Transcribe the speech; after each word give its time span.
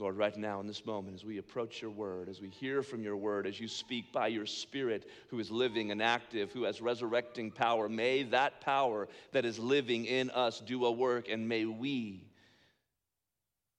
Lord, 0.00 0.16
right 0.16 0.34
now 0.34 0.60
in 0.60 0.66
this 0.66 0.86
moment, 0.86 1.14
as 1.14 1.26
we 1.26 1.36
approach 1.36 1.82
your 1.82 1.90
word, 1.90 2.30
as 2.30 2.40
we 2.40 2.48
hear 2.48 2.82
from 2.82 3.02
your 3.02 3.18
word, 3.18 3.46
as 3.46 3.60
you 3.60 3.68
speak 3.68 4.10
by 4.12 4.28
your 4.28 4.46
spirit 4.46 5.06
who 5.28 5.38
is 5.38 5.50
living 5.50 5.90
and 5.90 6.02
active, 6.02 6.50
who 6.52 6.62
has 6.62 6.80
resurrecting 6.80 7.50
power, 7.50 7.86
may 7.86 8.22
that 8.22 8.62
power 8.62 9.08
that 9.32 9.44
is 9.44 9.58
living 9.58 10.06
in 10.06 10.30
us 10.30 10.60
do 10.60 10.86
a 10.86 10.90
work, 10.90 11.28
and 11.28 11.46
may 11.46 11.66
we 11.66 12.24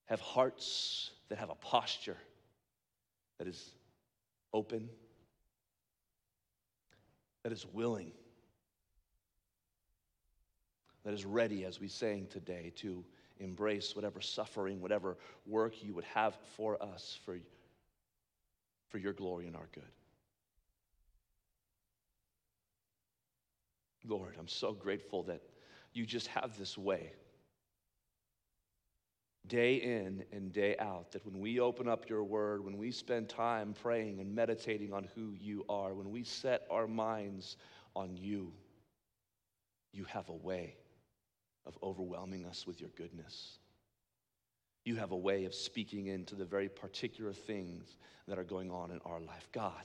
have 0.05 0.21
hearts 0.21 1.09
that 1.29 1.39
have 1.39 1.49
a 1.49 1.55
posture 1.55 2.17
that 3.39 3.47
is 3.47 3.71
open, 4.53 4.89
that 7.41 7.51
is 7.51 7.65
willing, 7.73 8.11
that 11.03 11.15
is 11.15 11.25
ready, 11.25 11.65
as 11.65 11.79
we 11.79 11.87
sang 11.87 12.27
today, 12.29 12.71
to 12.75 13.03
embrace 13.41 13.95
whatever 13.95 14.21
suffering, 14.21 14.81
whatever 14.81 15.17
work 15.45 15.83
you 15.83 15.93
would 15.93 16.05
have 16.05 16.37
for 16.55 16.81
us 16.81 17.19
for, 17.25 17.37
for 18.89 18.97
your 18.97 19.13
glory 19.13 19.47
and 19.47 19.55
our 19.55 19.67
good. 19.73 19.83
Lord, 24.07 24.35
I'm 24.39 24.47
so 24.47 24.73
grateful 24.73 25.23
that 25.23 25.41
you 25.93 26.05
just 26.05 26.27
have 26.27 26.57
this 26.57 26.77
way, 26.77 27.11
day 29.47 29.75
in 29.75 30.23
and 30.31 30.51
day 30.51 30.75
out, 30.79 31.11
that 31.11 31.25
when 31.25 31.39
we 31.39 31.59
open 31.59 31.87
up 31.87 32.09
your 32.09 32.23
word, 32.23 32.63
when 32.63 32.77
we 32.77 32.91
spend 32.91 33.29
time 33.29 33.75
praying 33.81 34.19
and 34.19 34.33
meditating 34.33 34.93
on 34.93 35.07
who 35.15 35.33
you 35.39 35.65
are, 35.69 35.93
when 35.93 36.09
we 36.09 36.23
set 36.23 36.63
our 36.71 36.87
minds 36.87 37.57
on 37.95 38.15
you, 38.15 38.51
you 39.93 40.05
have 40.05 40.29
a 40.29 40.33
way 40.33 40.75
of 41.65 41.77
overwhelming 41.83 42.45
us 42.45 42.65
with 42.65 42.79
your 42.79 42.89
goodness. 42.97 43.59
You 44.83 44.95
have 44.95 45.11
a 45.11 45.17
way 45.17 45.45
of 45.45 45.53
speaking 45.53 46.07
into 46.07 46.35
the 46.35 46.45
very 46.45 46.69
particular 46.69 47.33
things 47.33 47.97
that 48.27 48.39
are 48.39 48.43
going 48.43 48.71
on 48.71 48.91
in 48.91 48.99
our 49.05 49.19
life. 49.19 49.47
God, 49.51 49.83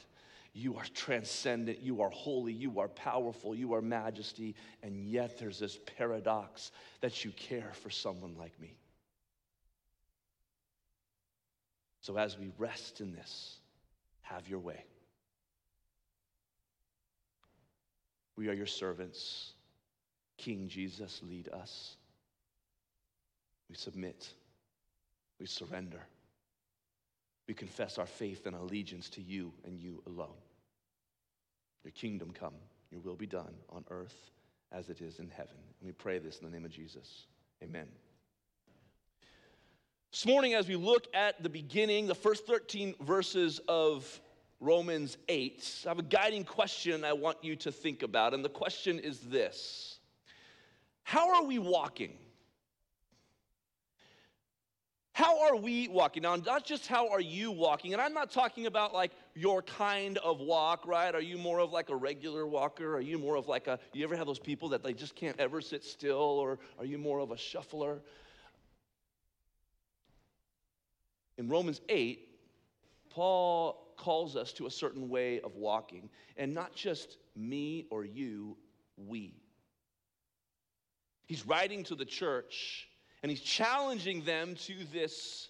you 0.55 0.77
are 0.77 0.87
transcendent, 0.95 1.81
you 1.81 2.01
are 2.01 2.09
holy, 2.09 2.53
you 2.53 2.81
are 2.81 2.89
powerful, 2.89 3.55
you 3.55 3.75
are 3.75 3.83
majesty, 3.83 4.55
and 4.83 5.07
yet 5.07 5.39
there's 5.39 5.59
this 5.59 5.79
paradox 5.99 6.73
that 7.03 7.25
you 7.25 7.31
care 7.33 7.73
for 7.75 7.91
someone 7.91 8.35
like 8.39 8.59
me. 8.59 8.75
So 12.01 12.17
as 12.17 12.39
we 12.39 12.51
rest 12.57 13.01
in 13.01 13.13
this, 13.13 13.59
have 14.23 14.49
your 14.49 14.61
way. 14.61 14.85
We 18.37 18.49
are 18.49 18.55
your 18.55 18.67
servants. 18.67 19.53
King 20.39 20.69
Jesus, 20.69 21.21
lead 21.29 21.49
us. 21.49 21.97
We 23.69 23.75
submit. 23.75 24.29
We 25.41 25.47
surrender. 25.47 26.01
We 27.49 27.55
confess 27.55 27.99
our 27.99 28.07
faith 28.07 28.47
and 28.47 28.57
allegiance 28.57 29.09
to 29.11 29.23
you 29.23 29.53
and 29.65 29.79
you 29.79 30.03
alone. 30.07 30.37
Your 31.85 31.93
kingdom 31.93 32.33
come, 32.33 32.55
your 32.91 33.01
will 33.01 33.15
be 33.15 33.27
done 33.27 33.55
on 33.71 33.85
earth 33.91 34.31
as 34.73 34.91
it 34.91 35.01
is 35.01 35.21
in 35.21 35.29
heaven. 35.29 35.55
And 35.81 35.87
we 35.87 35.93
pray 35.93 36.19
this 36.19 36.39
in 36.39 36.45
the 36.45 36.53
name 36.53 36.65
of 36.65 36.73
Jesus. 36.73 37.27
Amen. 37.63 37.87
This 40.13 40.27
morning, 40.27 40.55
as 40.55 40.67
we 40.67 40.77
look 40.77 41.07
at 41.15 41.43
the 41.43 41.49
beginning, 41.49 42.07
the 42.07 42.15
first 42.15 42.47
13 42.47 42.95
verses 43.03 43.61
of 43.69 44.21
Romans 44.61 45.19
8, 45.29 45.85
I 45.85 45.89
have 45.89 45.99
a 45.99 46.03
guiding 46.03 46.45
question 46.45 47.05
I 47.05 47.13
want 47.13 47.39
you 47.43 47.55
to 47.57 47.71
think 47.71 48.03
about. 48.03 48.35
And 48.35 48.45
the 48.45 48.49
question 48.49 48.99
is 48.99 49.21
this 49.21 49.96
how 51.07 51.37
are 51.37 51.45
we 51.45 51.61
walking? 51.61 52.19
How 55.13 55.45
are 55.45 55.55
we 55.55 55.87
walking? 55.87 56.25
Now, 56.25 56.35
not 56.35 56.67
just 56.67 56.89
how 56.89 57.11
are 57.11 57.21
you 57.21 57.53
walking, 57.53 57.93
and 57.93 58.03
I'm 58.03 58.13
not 58.13 58.33
talking 58.33 58.67
about 58.67 58.93
like 58.93 59.13
your 59.37 59.63
kind 59.63 60.19
of 60.19 60.41
walk, 60.41 60.85
right? 60.85 61.15
Are 61.15 61.21
you 61.21 61.39
more 61.39 61.61
of 61.61 61.71
like 61.71 61.91
a 61.91 61.95
regular 61.95 62.45
walker? 62.45 62.97
Are 62.97 63.01
you 63.01 63.19
more 63.19 63.37
of 63.37 63.47
like 63.47 63.69
a, 63.69 63.79
you 63.93 64.03
ever 64.03 64.17
have 64.17 64.27
those 64.27 64.41
people 64.41 64.69
that 64.71 64.83
they 64.83 64.93
just 64.93 65.15
can't 65.15 65.39
ever 65.39 65.61
sit 65.61 65.85
still, 65.85 66.17
or 66.17 66.59
are 66.77 66.85
you 66.85 66.99
more 66.99 67.21
of 67.21 67.31
a 67.31 67.37
shuffler? 67.37 68.01
In 71.39 71.49
Romans 71.49 71.81
8, 71.89 72.29
Paul 73.11 73.95
calls 73.97 74.35
us 74.35 74.53
to 74.55 74.67
a 74.67 74.71
certain 74.73 75.09
way 75.09 75.41
of 75.41 75.55
walking, 75.55 76.11
and 76.37 76.53
not 76.53 76.75
just 76.75 77.19
me 77.37 77.87
or 77.91 78.05
you, 78.05 78.57
we. 78.97 79.46
He's 81.27 81.47
writing 81.47 81.85
to 81.85 81.95
the 81.95 82.05
church 82.05 82.89
and 83.23 83.31
he's 83.31 83.41
challenging 83.41 84.25
them 84.25 84.55
to 84.67 84.75
this 84.93 85.49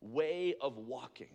way 0.00 0.54
of 0.60 0.76
walking. 0.76 1.34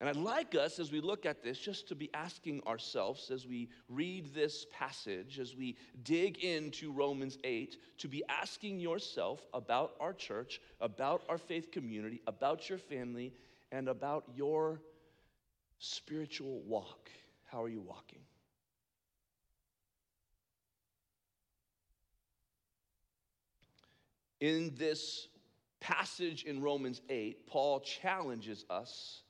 And 0.00 0.08
I'd 0.08 0.16
like 0.16 0.54
us, 0.54 0.78
as 0.78 0.90
we 0.90 1.02
look 1.02 1.26
at 1.26 1.42
this, 1.42 1.58
just 1.58 1.86
to 1.88 1.94
be 1.94 2.08
asking 2.14 2.62
ourselves 2.66 3.30
as 3.30 3.46
we 3.46 3.68
read 3.90 4.34
this 4.34 4.64
passage, 4.72 5.38
as 5.38 5.54
we 5.54 5.76
dig 6.04 6.38
into 6.38 6.90
Romans 6.90 7.36
8, 7.44 7.76
to 7.98 8.08
be 8.08 8.24
asking 8.30 8.80
yourself 8.80 9.46
about 9.52 9.92
our 10.00 10.14
church, 10.14 10.58
about 10.80 11.22
our 11.28 11.36
faith 11.36 11.70
community, 11.70 12.22
about 12.26 12.70
your 12.70 12.78
family, 12.78 13.34
and 13.72 13.88
about 13.88 14.24
your 14.34 14.80
spiritual 15.78 16.62
walk. 16.62 17.10
How 17.44 17.62
are 17.62 17.68
you 17.68 17.82
walking? 17.82 18.20
In 24.40 24.74
this 24.78 25.28
passage 25.80 26.44
in 26.44 26.62
Romans 26.62 27.02
8, 27.08 27.46
Paul 27.46 27.80
challenges 27.80 28.64
us. 28.70 29.22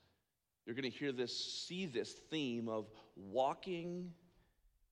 You're 0.65 0.75
going 0.75 0.91
to 0.91 0.97
hear 0.97 1.11
this, 1.11 1.37
see 1.37 1.87
this 1.87 2.13
theme 2.31 2.69
of 2.69 2.87
walking 3.17 4.13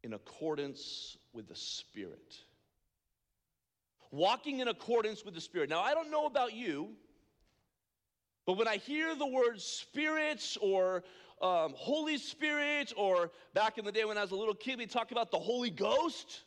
in 0.03 0.15
accordance 0.15 1.17
with 1.33 1.49
the 1.49 1.55
Spirit. 1.55 2.37
Walking 4.11 4.61
in 4.61 4.69
accordance 4.69 5.25
with 5.25 5.35
the 5.35 5.41
Spirit. 5.41 5.71
Now, 5.71 5.81
I 5.81 5.95
don't 5.95 6.11
know 6.11 6.27
about 6.27 6.53
you, 6.53 6.89
but 8.47 8.57
when 8.57 8.67
I 8.67 8.79
hear 8.79 9.15
the 9.15 9.27
word 9.27 9.61
Spirit 9.61 10.57
or 10.61 11.05
um, 11.41 11.75
Holy 11.77 12.19
Spirit, 12.19 12.93
or 12.97 13.31
back 13.55 13.79
in 13.79 13.85
the 13.85 13.93
day 13.93 14.05
when 14.05 14.19
I 14.19 14.23
was 14.23 14.33
a 14.33 14.37
little 14.37 14.55
kid, 14.55 14.79
we 14.79 14.87
talk 14.87 15.13
about 15.13 15.31
the 15.31 15.39
Holy 15.39 15.71
Ghost. 15.71 16.43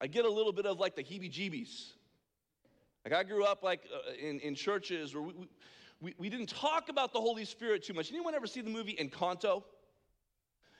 I 0.00 0.06
get 0.06 0.24
a 0.24 0.30
little 0.30 0.52
bit 0.52 0.66
of 0.66 0.78
like 0.78 0.96
the 0.96 1.02
heebie 1.02 1.32
jeebies. 1.32 1.92
Like 3.04 3.14
I 3.14 3.22
grew 3.22 3.44
up 3.44 3.62
like 3.62 3.82
uh, 3.92 4.12
in, 4.14 4.40
in 4.40 4.54
churches 4.54 5.14
where 5.14 5.22
we, 5.22 5.32
we, 6.00 6.14
we 6.18 6.28
didn't 6.28 6.48
talk 6.48 6.88
about 6.88 7.12
the 7.12 7.20
Holy 7.20 7.44
Spirit 7.44 7.84
too 7.84 7.94
much. 7.94 8.10
Anyone 8.10 8.34
ever 8.34 8.46
see 8.46 8.60
the 8.60 8.70
movie 8.70 8.96
Encanto? 9.00 9.62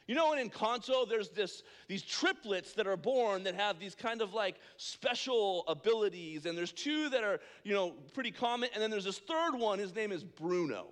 You 0.06 0.14
know, 0.14 0.34
in 0.34 0.50
Encanto, 0.50 1.08
there's 1.08 1.30
this, 1.30 1.62
these 1.88 2.02
triplets 2.02 2.74
that 2.74 2.86
are 2.86 2.96
born 2.96 3.44
that 3.44 3.54
have 3.54 3.78
these 3.78 3.94
kind 3.94 4.20
of 4.20 4.34
like 4.34 4.56
special 4.76 5.64
abilities, 5.66 6.44
and 6.44 6.58
there's 6.58 6.72
two 6.72 7.08
that 7.08 7.24
are, 7.24 7.40
you 7.62 7.72
know, 7.72 7.94
pretty 8.12 8.30
common, 8.30 8.68
and 8.74 8.82
then 8.82 8.90
there's 8.90 9.04
this 9.04 9.18
third 9.18 9.54
one, 9.54 9.78
his 9.78 9.94
name 9.94 10.12
is 10.12 10.22
Bruno. 10.22 10.88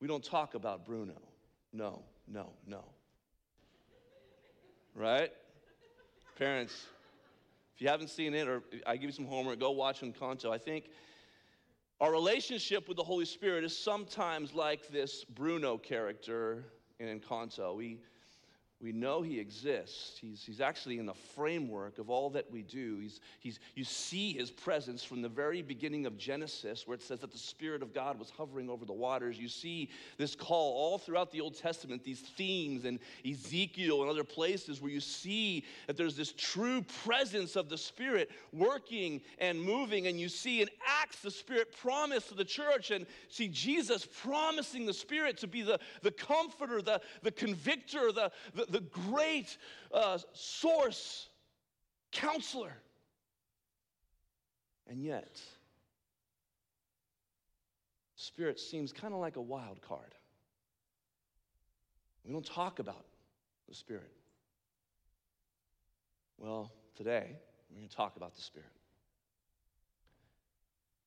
We 0.00 0.06
don't 0.06 0.22
talk 0.22 0.54
about 0.54 0.86
Bruno. 0.86 1.20
No, 1.72 2.04
no, 2.28 2.52
no. 2.66 2.84
Right? 4.94 5.32
Parents, 6.36 6.86
if 7.74 7.80
you 7.80 7.88
haven't 7.88 8.10
seen 8.10 8.34
it, 8.34 8.46
or 8.46 8.62
I 8.86 8.96
give 8.96 9.04
you 9.04 9.12
some 9.12 9.24
homework, 9.24 9.58
go 9.58 9.70
watch 9.70 10.02
Encanto. 10.02 10.50
I 10.50 10.58
think 10.58 10.90
our 11.98 12.12
relationship 12.12 12.88
with 12.88 12.98
the 12.98 13.02
Holy 13.02 13.24
Spirit 13.24 13.64
is 13.64 13.76
sometimes 13.76 14.52
like 14.52 14.88
this 14.88 15.24
Bruno 15.24 15.78
character 15.78 16.64
in 17.00 17.08
Encanto. 17.08 17.74
We 17.74 18.00
we 18.82 18.92
know 18.92 19.22
he 19.22 19.40
exists. 19.40 20.18
He's, 20.20 20.42
he's 20.44 20.60
actually 20.60 20.98
in 20.98 21.06
the 21.06 21.14
framework 21.14 21.98
of 21.98 22.10
all 22.10 22.28
that 22.30 22.50
we 22.50 22.60
do. 22.60 22.98
He's, 22.98 23.20
he's, 23.40 23.58
you 23.74 23.84
see 23.84 24.34
his 24.34 24.50
presence 24.50 25.02
from 25.02 25.22
the 25.22 25.30
very 25.30 25.62
beginning 25.62 26.04
of 26.04 26.18
Genesis, 26.18 26.86
where 26.86 26.94
it 26.94 27.02
says 27.02 27.20
that 27.20 27.32
the 27.32 27.38
Spirit 27.38 27.82
of 27.82 27.94
God 27.94 28.18
was 28.18 28.28
hovering 28.28 28.68
over 28.68 28.84
the 28.84 28.92
waters. 28.92 29.38
You 29.38 29.48
see 29.48 29.88
this 30.18 30.34
call 30.34 30.74
all 30.74 30.98
throughout 30.98 31.32
the 31.32 31.40
Old 31.40 31.56
Testament, 31.56 32.04
these 32.04 32.20
themes 32.20 32.84
in 32.84 33.00
Ezekiel 33.26 34.02
and 34.02 34.10
other 34.10 34.24
places 34.24 34.82
where 34.82 34.92
you 34.92 35.00
see 35.00 35.64
that 35.86 35.96
there's 35.96 36.16
this 36.16 36.34
true 36.36 36.82
presence 37.02 37.56
of 37.56 37.70
the 37.70 37.78
Spirit 37.78 38.30
working 38.52 39.22
and 39.38 39.58
moving. 39.58 40.06
And 40.06 40.20
you 40.20 40.28
see 40.28 40.60
in 40.60 40.68
Acts 40.86 41.20
the 41.20 41.30
Spirit 41.30 41.74
promised 41.80 42.28
to 42.28 42.34
the 42.34 42.44
church, 42.44 42.90
and 42.90 43.06
see 43.28 43.48
Jesus 43.48 44.06
promising 44.22 44.84
the 44.84 44.92
Spirit 44.92 45.38
to 45.38 45.46
be 45.46 45.62
the, 45.62 45.80
the 46.02 46.10
comforter, 46.10 46.82
the, 46.82 47.00
the 47.22 47.30
convictor, 47.32 48.12
the, 48.12 48.30
the 48.54 48.65
the, 48.70 48.80
great 48.80 49.56
uh, 49.92 50.18
source, 50.32 51.28
counselor. 52.12 52.72
And 54.88 55.02
yet, 55.02 55.40
Spirit 58.14 58.58
seems 58.58 58.92
kind 58.92 59.12
of 59.12 59.20
like 59.20 59.36
a 59.36 59.40
wild 59.40 59.80
card. 59.82 60.14
We 62.24 62.32
don't 62.32 62.46
talk 62.46 62.78
about 62.78 63.04
the 63.68 63.74
Spirit. 63.74 64.12
Well, 66.38 66.72
today, 66.96 67.36
we're 67.70 67.78
going 67.78 67.88
to 67.88 67.96
talk 67.96 68.16
about 68.16 68.34
the 68.34 68.42
Spirit. 68.42 68.68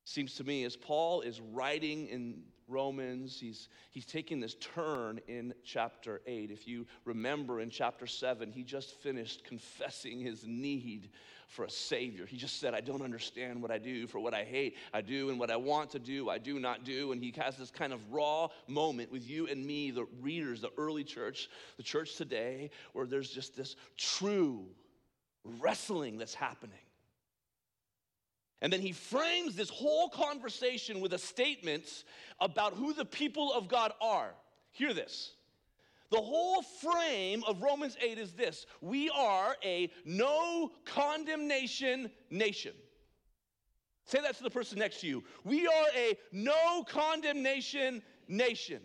Seems 0.06 0.34
to 0.36 0.44
me 0.44 0.64
as 0.64 0.76
Paul 0.76 1.22
is 1.22 1.40
writing 1.40 2.08
in 2.08 2.42
Romans, 2.70 3.40
he's, 3.40 3.70
he's 3.92 4.06
taking 4.06 4.40
this 4.40 4.56
turn 4.56 5.20
in 5.28 5.54
chapter 5.64 6.22
8. 6.26 6.52
If 6.52 6.68
you 6.68 6.86
remember 7.06 7.60
in 7.60 7.70
chapter 7.70 8.06
7, 8.06 8.52
he 8.52 8.64
just 8.64 9.02
finished 9.02 9.44
confessing 9.44 10.20
his 10.20 10.46
need 10.46 11.10
for 11.48 11.66
a 11.66 11.70
Savior. 11.70 12.26
He 12.26 12.38
just 12.38 12.60
said, 12.60 12.74
I 12.74 12.82
don't 12.82 13.02
understand 13.02 13.62
what 13.62 13.72
I 13.72 13.80
do, 13.80 14.06
for 14.06 14.20
what 14.20 14.34
I 14.34 14.44
hate, 14.44 14.76
I 14.94 15.02
do, 15.02 15.30
and 15.30 15.40
what 15.40 15.50
I 15.50 15.56
want 15.56 15.90
to 15.92 16.00
do, 16.00 16.30
I 16.30 16.38
do 16.38 16.60
not 16.60 16.86
do. 16.86 17.12
And 17.12 17.24
he 17.24 17.34
has 17.38 17.58
this 17.58 17.72
kind 17.72 17.92
of 17.92 18.00
raw 18.12 18.50
moment 18.68 19.12
with 19.12 19.28
you 19.28 19.48
and 19.48 19.66
me, 19.66 19.90
the 19.92 20.06
readers, 20.22 20.62
the 20.62 20.72
early 20.78 21.04
church, 21.04 21.50
the 21.78 21.84
church 21.84 22.16
today, 22.16 22.70
where 22.94 23.08
there's 23.08 23.32
just 23.32 23.58
this 23.58 23.76
true 23.98 24.68
wrestling 25.44 26.18
that's 26.18 26.36
happening. 26.36 26.78
And 28.62 28.74
then 28.74 28.82
he 28.82 28.92
frames 28.92 29.56
this 29.56 29.70
whole 29.70 30.10
conversation 30.10 31.00
with 31.00 31.14
a 31.14 31.18
statement 31.18 32.04
about 32.40 32.74
who 32.74 32.94
the 32.94 33.06
people 33.06 33.54
of 33.54 33.68
God 33.68 33.94
are. 34.02 34.34
Hear 34.72 34.94
this. 34.94 35.34
The 36.12 36.22
whole 36.22 36.62
frame 36.62 37.44
of 37.48 37.62
Romans 37.62 37.96
8 38.02 38.18
is 38.18 38.34
this 38.34 38.66
we 38.82 39.10
are 39.12 39.56
a 39.64 39.92
no 40.06 40.72
condemnation 40.86 42.10
nation. 42.30 42.74
Say 44.06 44.22
that 44.22 44.36
to 44.38 44.44
the 44.44 44.50
person 44.50 44.80
next 44.80 45.02
to 45.02 45.08
you. 45.08 45.24
We 45.44 45.68
are 45.68 45.86
a 45.96 46.18
no 46.32 46.84
condemnation 46.84 48.02
nation. 48.28 48.82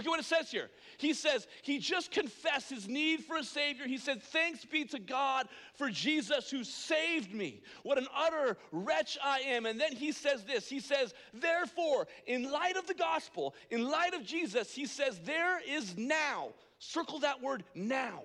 Look 0.00 0.06
at 0.06 0.10
what 0.12 0.20
it 0.20 0.24
says 0.24 0.50
here. 0.50 0.70
He 0.96 1.12
says, 1.12 1.46
he 1.60 1.78
just 1.78 2.10
confessed 2.10 2.70
his 2.70 2.88
need 2.88 3.22
for 3.22 3.36
a 3.36 3.44
Savior. 3.44 3.86
He 3.86 3.98
said, 3.98 4.22
Thanks 4.22 4.64
be 4.64 4.86
to 4.86 4.98
God 4.98 5.46
for 5.74 5.90
Jesus 5.90 6.50
who 6.50 6.64
saved 6.64 7.34
me. 7.34 7.60
What 7.82 7.98
an 7.98 8.06
utter 8.16 8.56
wretch 8.72 9.18
I 9.22 9.40
am. 9.40 9.66
And 9.66 9.78
then 9.78 9.92
he 9.92 10.10
says 10.12 10.42
this 10.44 10.70
He 10.70 10.80
says, 10.80 11.12
Therefore, 11.34 12.08
in 12.26 12.50
light 12.50 12.78
of 12.78 12.86
the 12.86 12.94
gospel, 12.94 13.54
in 13.68 13.90
light 13.90 14.14
of 14.14 14.24
Jesus, 14.24 14.74
he 14.74 14.86
says, 14.86 15.20
There 15.26 15.60
is 15.68 15.98
now, 15.98 16.54
circle 16.78 17.18
that 17.18 17.42
word 17.42 17.62
now. 17.74 18.22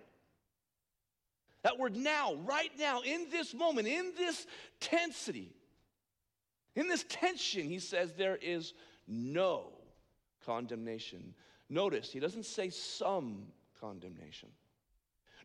That 1.63 1.77
word 1.77 1.97
now, 1.97 2.35
right 2.45 2.71
now, 2.79 3.01
in 3.01 3.27
this 3.31 3.53
moment, 3.53 3.89
in 3.89 4.13
this 4.17 4.47
tensity, 4.79 5.51
in 6.73 6.87
this 6.87 7.03
tension, 7.09 7.67
he 7.67 7.79
says, 7.79 8.13
There 8.13 8.37
is 8.37 8.73
no 9.09 9.73
condemnation 10.45 11.33
Notice, 11.69 12.11
he 12.11 12.19
doesn't 12.19 12.45
say 12.45 12.69
some 12.69 13.47
condemnation. 13.79 14.49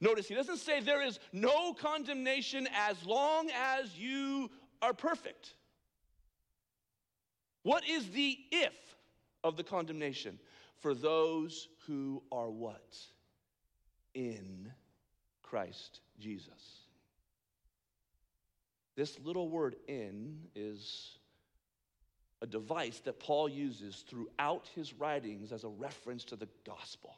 Notice, 0.00 0.28
he 0.28 0.34
doesn't 0.34 0.58
say 0.58 0.80
there 0.80 1.02
is 1.02 1.18
no 1.32 1.72
condemnation 1.74 2.68
as 2.74 3.04
long 3.04 3.50
as 3.54 3.98
you 3.98 4.50
are 4.80 4.94
perfect. 4.94 5.54
What 7.62 7.86
is 7.86 8.08
the 8.10 8.38
if 8.50 8.74
of 9.44 9.56
the 9.56 9.64
condemnation? 9.64 10.38
For 10.78 10.94
those 10.94 11.68
who 11.86 12.22
are 12.32 12.48
what? 12.48 12.96
In 14.14 14.72
Christ 15.42 16.00
Jesus. 16.18 16.80
This 18.96 19.18
little 19.20 19.48
word 19.48 19.76
in 19.88 20.38
is 20.54 21.18
a 22.42 22.46
device 22.46 23.00
that 23.00 23.20
Paul 23.20 23.48
uses 23.48 24.04
throughout 24.08 24.68
his 24.74 24.94
writings 24.94 25.52
as 25.52 25.64
a 25.64 25.68
reference 25.68 26.24
to 26.24 26.36
the 26.36 26.48
gospel. 26.66 27.16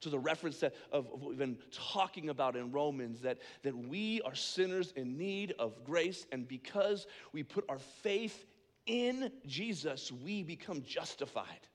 To 0.00 0.10
the 0.10 0.18
reference 0.18 0.58
that, 0.60 0.74
of, 0.90 1.06
of 1.12 1.20
what 1.20 1.28
we've 1.28 1.38
been 1.38 1.58
talking 1.70 2.28
about 2.28 2.56
in 2.56 2.72
Romans, 2.72 3.20
that, 3.20 3.38
that 3.62 3.76
we 3.76 4.20
are 4.22 4.34
sinners 4.34 4.92
in 4.96 5.16
need 5.16 5.54
of 5.58 5.84
grace, 5.84 6.26
and 6.32 6.48
because 6.48 7.06
we 7.32 7.42
put 7.42 7.64
our 7.68 7.78
faith 7.78 8.46
in 8.86 9.30
Jesus, 9.46 10.10
we 10.10 10.42
become 10.42 10.82
justified. 10.82 11.68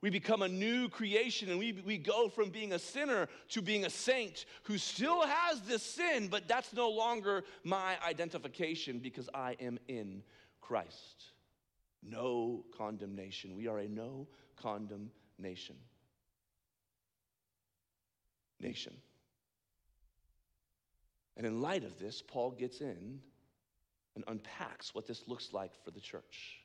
We 0.00 0.08
become 0.08 0.40
a 0.40 0.48
new 0.48 0.88
creation 0.88 1.50
and 1.50 1.58
we, 1.58 1.72
we 1.84 1.98
go 1.98 2.30
from 2.30 2.48
being 2.48 2.72
a 2.72 2.78
sinner 2.78 3.28
to 3.50 3.60
being 3.60 3.84
a 3.84 3.90
saint 3.90 4.46
who 4.62 4.78
still 4.78 5.26
has 5.26 5.60
this 5.62 5.82
sin, 5.82 6.28
but 6.28 6.48
that's 6.48 6.72
no 6.72 6.88
longer 6.88 7.44
my 7.64 7.96
identification 8.06 8.98
because 8.98 9.28
I 9.34 9.56
am 9.60 9.78
in 9.88 10.22
Christ. 10.70 11.24
No 12.00 12.64
condemnation. 12.78 13.56
We 13.56 13.66
are 13.66 13.80
a 13.80 13.88
no 13.88 14.28
condemnation 14.54 15.74
nation. 18.60 18.94
And 21.36 21.44
in 21.44 21.60
light 21.60 21.82
of 21.82 21.98
this, 21.98 22.22
Paul 22.22 22.52
gets 22.52 22.80
in 22.82 23.18
and 24.14 24.22
unpacks 24.28 24.94
what 24.94 25.08
this 25.08 25.24
looks 25.26 25.52
like 25.52 25.72
for 25.84 25.90
the 25.90 25.98
church. 25.98 26.59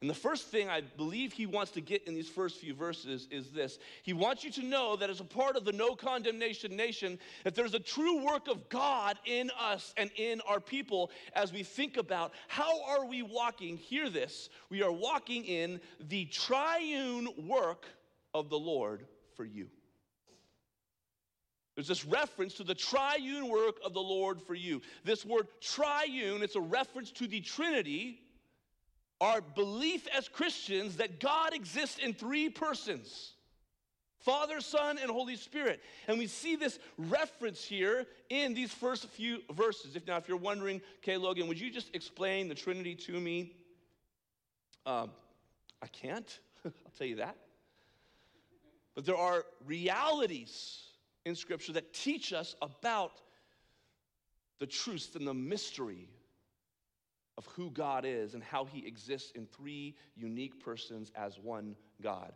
And 0.00 0.08
the 0.08 0.14
first 0.14 0.46
thing 0.48 0.68
I 0.68 0.80
believe 0.80 1.32
he 1.32 1.46
wants 1.46 1.72
to 1.72 1.80
get 1.80 2.06
in 2.06 2.14
these 2.14 2.28
first 2.28 2.58
few 2.58 2.72
verses 2.72 3.26
is 3.32 3.50
this. 3.50 3.78
He 4.04 4.12
wants 4.12 4.44
you 4.44 4.50
to 4.52 4.62
know 4.62 4.94
that 4.94 5.10
as 5.10 5.18
a 5.18 5.24
part 5.24 5.56
of 5.56 5.64
the 5.64 5.72
no 5.72 5.96
condemnation 5.96 6.76
nation, 6.76 7.18
that 7.42 7.56
there's 7.56 7.74
a 7.74 7.80
true 7.80 8.24
work 8.24 8.46
of 8.46 8.68
God 8.68 9.18
in 9.24 9.50
us 9.58 9.92
and 9.96 10.10
in 10.16 10.40
our 10.42 10.60
people 10.60 11.10
as 11.32 11.52
we 11.52 11.64
think 11.64 11.96
about 11.96 12.32
how 12.46 12.84
are 12.84 13.06
we 13.06 13.22
walking, 13.22 13.76
hear 13.76 14.08
this, 14.08 14.50
we 14.70 14.84
are 14.84 14.92
walking 14.92 15.44
in 15.44 15.80
the 16.08 16.26
triune 16.26 17.28
work 17.48 17.84
of 18.34 18.50
the 18.50 18.58
Lord 18.58 19.04
for 19.34 19.44
you. 19.44 19.66
There's 21.74 21.88
this 21.88 22.04
reference 22.04 22.54
to 22.54 22.64
the 22.64 22.74
triune 22.74 23.48
work 23.48 23.76
of 23.84 23.94
the 23.94 24.00
Lord 24.00 24.42
for 24.42 24.54
you. 24.54 24.80
This 25.04 25.24
word 25.24 25.48
triune, 25.60 26.42
it's 26.42 26.56
a 26.56 26.60
reference 26.60 27.10
to 27.12 27.26
the 27.26 27.40
Trinity 27.40 28.20
our 29.20 29.40
belief 29.40 30.06
as 30.16 30.28
Christians 30.28 30.96
that 30.96 31.20
God 31.20 31.52
exists 31.54 31.98
in 31.98 32.14
three 32.14 32.48
persons 32.48 33.32
Father, 34.20 34.60
Son, 34.60 34.98
and 35.00 35.10
Holy 35.10 35.36
Spirit. 35.36 35.80
And 36.06 36.18
we 36.18 36.26
see 36.26 36.56
this 36.56 36.78
reference 36.98 37.64
here 37.64 38.04
in 38.28 38.52
these 38.52 38.72
first 38.72 39.06
few 39.08 39.42
verses. 39.52 39.96
If 39.96 40.06
now, 40.06 40.16
if 40.16 40.28
you're 40.28 40.36
wondering, 40.36 40.82
okay, 40.98 41.16
Logan, 41.16 41.46
would 41.48 41.58
you 41.58 41.70
just 41.70 41.94
explain 41.94 42.48
the 42.48 42.54
Trinity 42.54 42.94
to 42.96 43.12
me? 43.12 43.54
Um, 44.84 45.10
I 45.80 45.86
can't, 45.86 46.38
I'll 46.64 46.72
tell 46.98 47.06
you 47.06 47.16
that. 47.16 47.36
But 48.94 49.06
there 49.06 49.16
are 49.16 49.44
realities 49.64 50.80
in 51.24 51.36
Scripture 51.36 51.72
that 51.74 51.94
teach 51.94 52.32
us 52.32 52.56
about 52.60 53.20
the 54.58 54.66
truth 54.66 55.14
and 55.14 55.26
the 55.26 55.34
mystery 55.34 56.08
of 57.38 57.46
who 57.46 57.70
God 57.70 58.04
is 58.04 58.34
and 58.34 58.42
how 58.42 58.64
he 58.64 58.84
exists 58.84 59.30
in 59.36 59.46
three 59.46 59.94
unique 60.16 60.62
persons 60.62 61.12
as 61.14 61.38
one 61.38 61.76
God. 62.02 62.32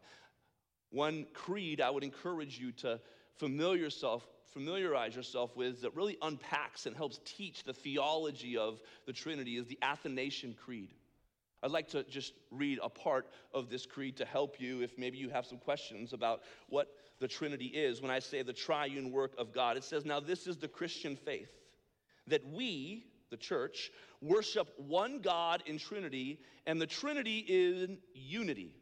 One 0.91 1.27
creed 1.35 1.81
I 1.81 1.91
would 1.91 2.05
encourage 2.05 2.59
you 2.59 2.71
to 2.73 3.01
familiar 3.35 3.83
yourself, 3.83 4.25
familiarize 4.47 5.17
yourself 5.17 5.57
with 5.57 5.83
that 5.83 5.97
really 5.97 6.17
unpacks 6.23 6.87
and 6.87 6.97
helps 6.97 7.19
teach 7.25 7.65
the 7.65 7.73
theology 7.73 8.57
of 8.57 8.81
the 9.05 9.13
Trinity 9.13 9.57
is 9.57 9.67
the 9.67 9.79
Athanasian 9.83 10.55
Creed. 10.55 10.95
I'd 11.65 11.73
like 11.73 11.89
to 11.89 12.05
just 12.05 12.35
read 12.53 12.79
a 12.81 12.89
part 12.89 13.27
of 13.53 13.71
this 13.71 13.87
creed 13.87 14.17
to 14.19 14.25
help 14.25 14.61
you 14.61 14.83
if 14.83 14.97
maybe 14.99 15.19
you 15.19 15.31
have 15.31 15.47
some 15.47 15.59
questions 15.59 16.13
about 16.13 16.43
what 16.69 16.95
the 17.19 17.29
Trinity 17.29 17.67
is. 17.67 18.01
When 18.01 18.11
I 18.11 18.21
say 18.21 18.43
the 18.43 18.53
triune 18.53 19.11
work 19.11 19.33
of 19.37 19.53
God, 19.53 19.77
it 19.77 19.85
says, 19.85 20.05
Now 20.05 20.21
this 20.21 20.47
is 20.47 20.59
the 20.59 20.69
Christian 20.69 21.17
faith, 21.17 21.51
that 22.29 22.47
we, 22.53 23.07
the 23.33 23.37
church, 23.37 23.91
worship 24.21 24.69
one 24.77 25.19
God 25.19 25.65
in 25.67 25.79
Trinity, 25.79 26.39
and 26.67 26.81
the 26.81 26.87
Trinity 26.87 27.39
in 27.39 27.99
unity, 28.15 28.77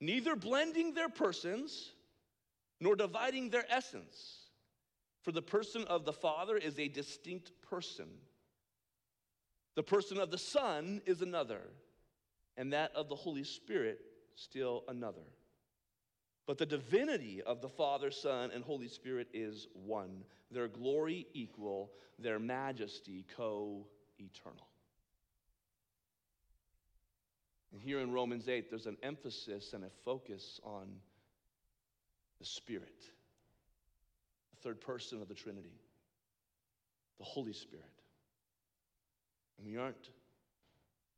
neither 0.00 0.34
blending 0.34 0.94
their 0.94 1.10
persons 1.10 1.92
nor 2.80 2.96
dividing 2.96 3.50
their 3.50 3.66
essence. 3.68 4.46
For 5.22 5.32
the 5.32 5.42
person 5.42 5.84
of 5.84 6.06
the 6.06 6.12
Father 6.12 6.56
is 6.56 6.78
a 6.78 6.88
distinct 6.88 7.52
person, 7.68 8.08
the 9.74 9.82
person 9.82 10.18
of 10.18 10.30
the 10.30 10.38
Son 10.38 11.02
is 11.04 11.20
another, 11.20 11.60
and 12.56 12.72
that 12.72 12.92
of 12.94 13.10
the 13.10 13.16
Holy 13.16 13.44
Spirit 13.44 13.98
still 14.36 14.84
another. 14.88 15.26
But 16.48 16.56
the 16.56 16.64
divinity 16.64 17.42
of 17.42 17.60
the 17.60 17.68
Father, 17.68 18.10
Son, 18.10 18.50
and 18.54 18.64
Holy 18.64 18.88
Spirit 18.88 19.28
is 19.34 19.66
one, 19.74 20.24
their 20.50 20.66
glory 20.66 21.26
equal, 21.34 21.92
their 22.18 22.38
majesty 22.38 23.26
co 23.36 23.86
eternal. 24.18 24.66
And 27.70 27.82
here 27.82 28.00
in 28.00 28.10
Romans 28.12 28.48
8, 28.48 28.70
there's 28.70 28.86
an 28.86 28.96
emphasis 29.02 29.74
and 29.74 29.84
a 29.84 29.90
focus 30.06 30.58
on 30.64 30.86
the 32.38 32.46
Spirit, 32.46 33.04
the 34.50 34.62
third 34.62 34.80
person 34.80 35.20
of 35.20 35.28
the 35.28 35.34
Trinity, 35.34 35.78
the 37.18 37.24
Holy 37.24 37.52
Spirit. 37.52 37.84
And 39.58 39.66
we 39.66 39.76
aren't 39.76 40.02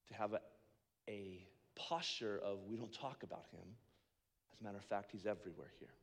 to 0.08 0.14
have 0.14 0.32
a, 0.32 0.40
a 1.08 1.46
posture 1.76 2.40
of 2.44 2.64
we 2.68 2.76
don't 2.76 2.92
talk 2.92 3.22
about 3.22 3.44
him. 3.52 3.76
A 4.60 4.64
matter 4.64 4.78
of 4.78 4.84
fact, 4.84 5.10
he's 5.12 5.26
everywhere 5.26 5.72
here. 5.78 5.94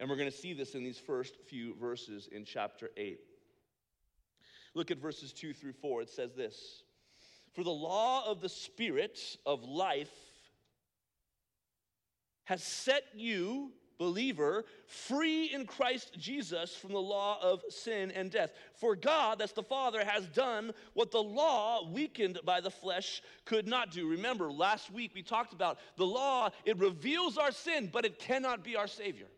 And 0.00 0.10
we're 0.10 0.16
going 0.16 0.30
to 0.30 0.36
see 0.36 0.52
this 0.52 0.74
in 0.74 0.82
these 0.82 0.98
first 0.98 1.36
few 1.46 1.74
verses 1.76 2.28
in 2.32 2.44
chapter 2.44 2.90
8. 2.96 3.20
Look 4.74 4.90
at 4.90 4.98
verses 4.98 5.32
2 5.32 5.52
through 5.52 5.74
4. 5.74 6.02
It 6.02 6.10
says 6.10 6.34
this 6.34 6.82
For 7.52 7.62
the 7.62 7.70
law 7.70 8.24
of 8.26 8.40
the 8.40 8.48
Spirit 8.48 9.18
of 9.46 9.62
life 9.62 10.10
has 12.44 12.62
set 12.62 13.04
you 13.14 13.70
believer, 14.02 14.64
free 14.86 15.44
in 15.52 15.64
Christ 15.64 16.18
Jesus 16.18 16.74
from 16.74 16.92
the 16.92 16.98
law 16.98 17.38
of 17.40 17.62
sin 17.68 18.10
and 18.10 18.32
death. 18.32 18.52
For 18.74 18.96
God, 18.96 19.38
that's 19.38 19.52
the 19.52 19.62
Father, 19.62 20.04
has 20.04 20.26
done 20.26 20.72
what 20.94 21.12
the 21.12 21.22
law, 21.22 21.88
weakened 21.88 22.40
by 22.44 22.60
the 22.60 22.70
flesh, 22.70 23.22
could 23.44 23.68
not 23.68 23.92
do. 23.92 24.08
Remember, 24.08 24.50
last 24.50 24.90
week 24.90 25.12
we 25.14 25.22
talked 25.22 25.52
about 25.52 25.78
the 25.96 26.04
law, 26.04 26.50
it 26.64 26.80
reveals 26.80 27.38
our 27.38 27.52
sin, 27.52 27.90
but 27.92 28.04
it 28.04 28.18
cannot 28.18 28.64
be 28.64 28.74
our 28.74 28.88
Savior. 28.88 29.28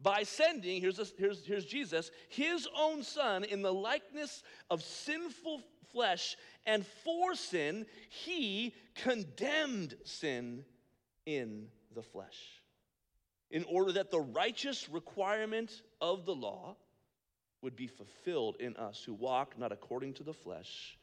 By 0.00 0.22
sending, 0.22 0.80
here's, 0.80 1.00
a, 1.00 1.06
here's, 1.18 1.44
here's 1.44 1.64
Jesus, 1.64 2.12
his 2.28 2.68
own 2.78 3.02
Son 3.02 3.42
in 3.42 3.60
the 3.60 3.74
likeness 3.74 4.44
of 4.70 4.84
sinful 4.84 5.62
flesh, 5.90 6.36
and 6.64 6.86
for 6.86 7.34
sin, 7.34 7.86
he 8.08 8.72
condemned 8.94 9.96
sin 10.04 10.64
in 11.26 11.66
the 11.94 12.02
flesh, 12.02 12.62
in 13.50 13.64
order 13.64 13.92
that 13.92 14.10
the 14.10 14.20
righteous 14.20 14.88
requirement 14.88 15.82
of 16.00 16.24
the 16.26 16.34
law 16.34 16.76
would 17.62 17.76
be 17.76 17.86
fulfilled 17.86 18.56
in 18.60 18.76
us 18.76 19.02
who 19.04 19.14
walk 19.14 19.58
not 19.58 19.72
according 19.72 20.12
to 20.14 20.22
the 20.22 20.34
flesh, 20.34 20.98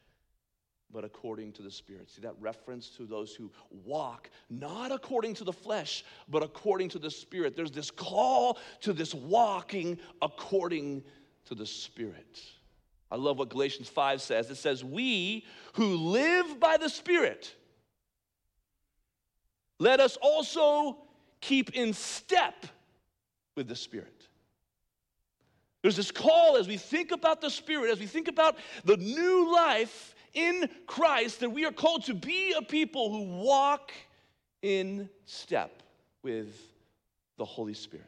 but 0.94 1.04
according 1.04 1.54
to 1.54 1.62
the 1.62 1.72
Spirit. 1.72 2.10
See 2.10 2.22
that 2.22 2.36
reference 2.40 2.90
to 2.98 3.06
those 3.06 3.34
who 3.34 3.52
walk 3.72 4.30
not 4.50 4.92
according 4.92 5.36
to 5.36 5.44
the 5.44 5.54
flesh, 5.54 6.04
but 6.30 6.44
according 6.44 6.90
to 6.90 7.00
the 7.00 7.10
Spirit. 7.10 7.56
There's 7.56 7.72
this 7.72 7.90
call 7.90 8.60
to 8.82 8.94
this 8.94 9.14
walking 9.14 9.98
according 10.22 11.04
to 11.46 11.56
the 11.56 11.66
Spirit. 11.66 12.40
I 13.10 13.16
love 13.16 13.40
what 13.40 13.50
Galatians 13.50 13.90
5 13.90 14.22
says. 14.22 14.50
It 14.50 14.56
says, 14.56 14.84
We 14.84 15.46
who 15.74 15.96
live 15.96 16.60
by 16.60 16.78
the 16.78 16.90
Spirit, 16.90 17.56
let 19.82 20.00
us 20.00 20.16
also 20.22 20.96
keep 21.40 21.72
in 21.72 21.92
step 21.94 22.68
with 23.56 23.68
the 23.68 23.76
Spirit. 23.76 24.28
There's 25.82 25.96
this 25.96 26.12
call 26.12 26.58
as 26.58 26.68
we 26.68 26.78
think 26.78 27.12
about 27.12 27.42
the 27.42 27.50
Spirit, 27.50 27.90
as 27.90 28.00
we 28.00 28.06
think 28.06 28.28
about 28.28 28.58
the 28.86 28.98
new 28.98 29.52
life 29.52 30.14
in 30.36 30.70
Christ, 30.86 31.40
that 31.40 31.50
we 31.50 31.66
are 31.66 31.72
called 31.72 32.06
to 32.06 32.14
be 32.14 32.54
a 32.56 32.62
people 32.62 33.12
who 33.12 33.24
walk 33.24 33.92
in 34.62 35.10
step 35.26 35.82
with 36.22 36.56
the 37.38 37.46
Holy 37.46 37.74
Spirit. 37.74 38.06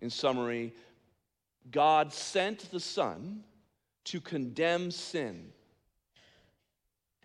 In 0.00 0.08
summary, 0.08 0.72
God 1.70 2.14
sent 2.14 2.70
the 2.70 2.80
Son 2.80 3.44
to 4.04 4.22
condemn 4.22 4.90
sin 4.90 5.52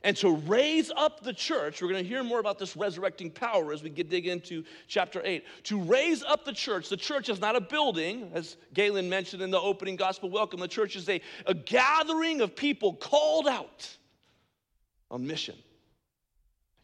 and 0.03 0.15
to 0.17 0.31
raise 0.31 0.91
up 0.95 1.23
the 1.23 1.33
church, 1.33 1.81
we're 1.81 1.89
going 1.89 2.01
to 2.03 2.07
hear 2.07 2.23
more 2.23 2.39
about 2.39 2.57
this 2.57 2.77
resurrecting 2.77 3.31
power 3.31 3.73
as 3.73 3.83
we 3.83 3.89
get 3.89 4.09
dig 4.09 4.27
into 4.27 4.63
chapter 4.87 5.21
8. 5.23 5.43
To 5.65 5.81
raise 5.81 6.23
up 6.23 6.45
the 6.45 6.53
church, 6.53 6.87
the 6.87 6.97
church 6.97 7.27
is 7.27 7.41
not 7.41 7.57
a 7.57 7.61
building, 7.61 8.31
as 8.33 8.55
Galen 8.73 9.09
mentioned 9.09 9.41
in 9.41 9.51
the 9.51 9.59
opening 9.59 9.97
gospel 9.97 10.29
welcome. 10.29 10.61
The 10.61 10.69
church 10.69 10.95
is 10.95 11.09
a, 11.09 11.19
a 11.45 11.53
gathering 11.53 12.39
of 12.39 12.55
people 12.55 12.93
called 12.93 13.47
out 13.47 13.89
on 15.11 15.27
mission, 15.27 15.55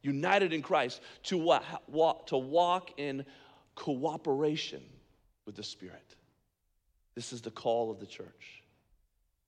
united 0.01 0.51
in 0.51 0.62
Christ 0.62 1.00
to, 1.24 1.38
what, 1.38 1.63
walk, 1.88 2.27
to 2.27 2.38
walk 2.38 3.00
in 3.00 3.25
cooperation 3.75 4.81
with 5.45 5.55
the 5.55 5.63
Spirit. 5.63 6.15
This 7.15 7.31
is 7.31 7.41
the 7.41 7.51
call 7.51 7.91
of 7.91 8.01
the 8.01 8.05
church. 8.05 8.63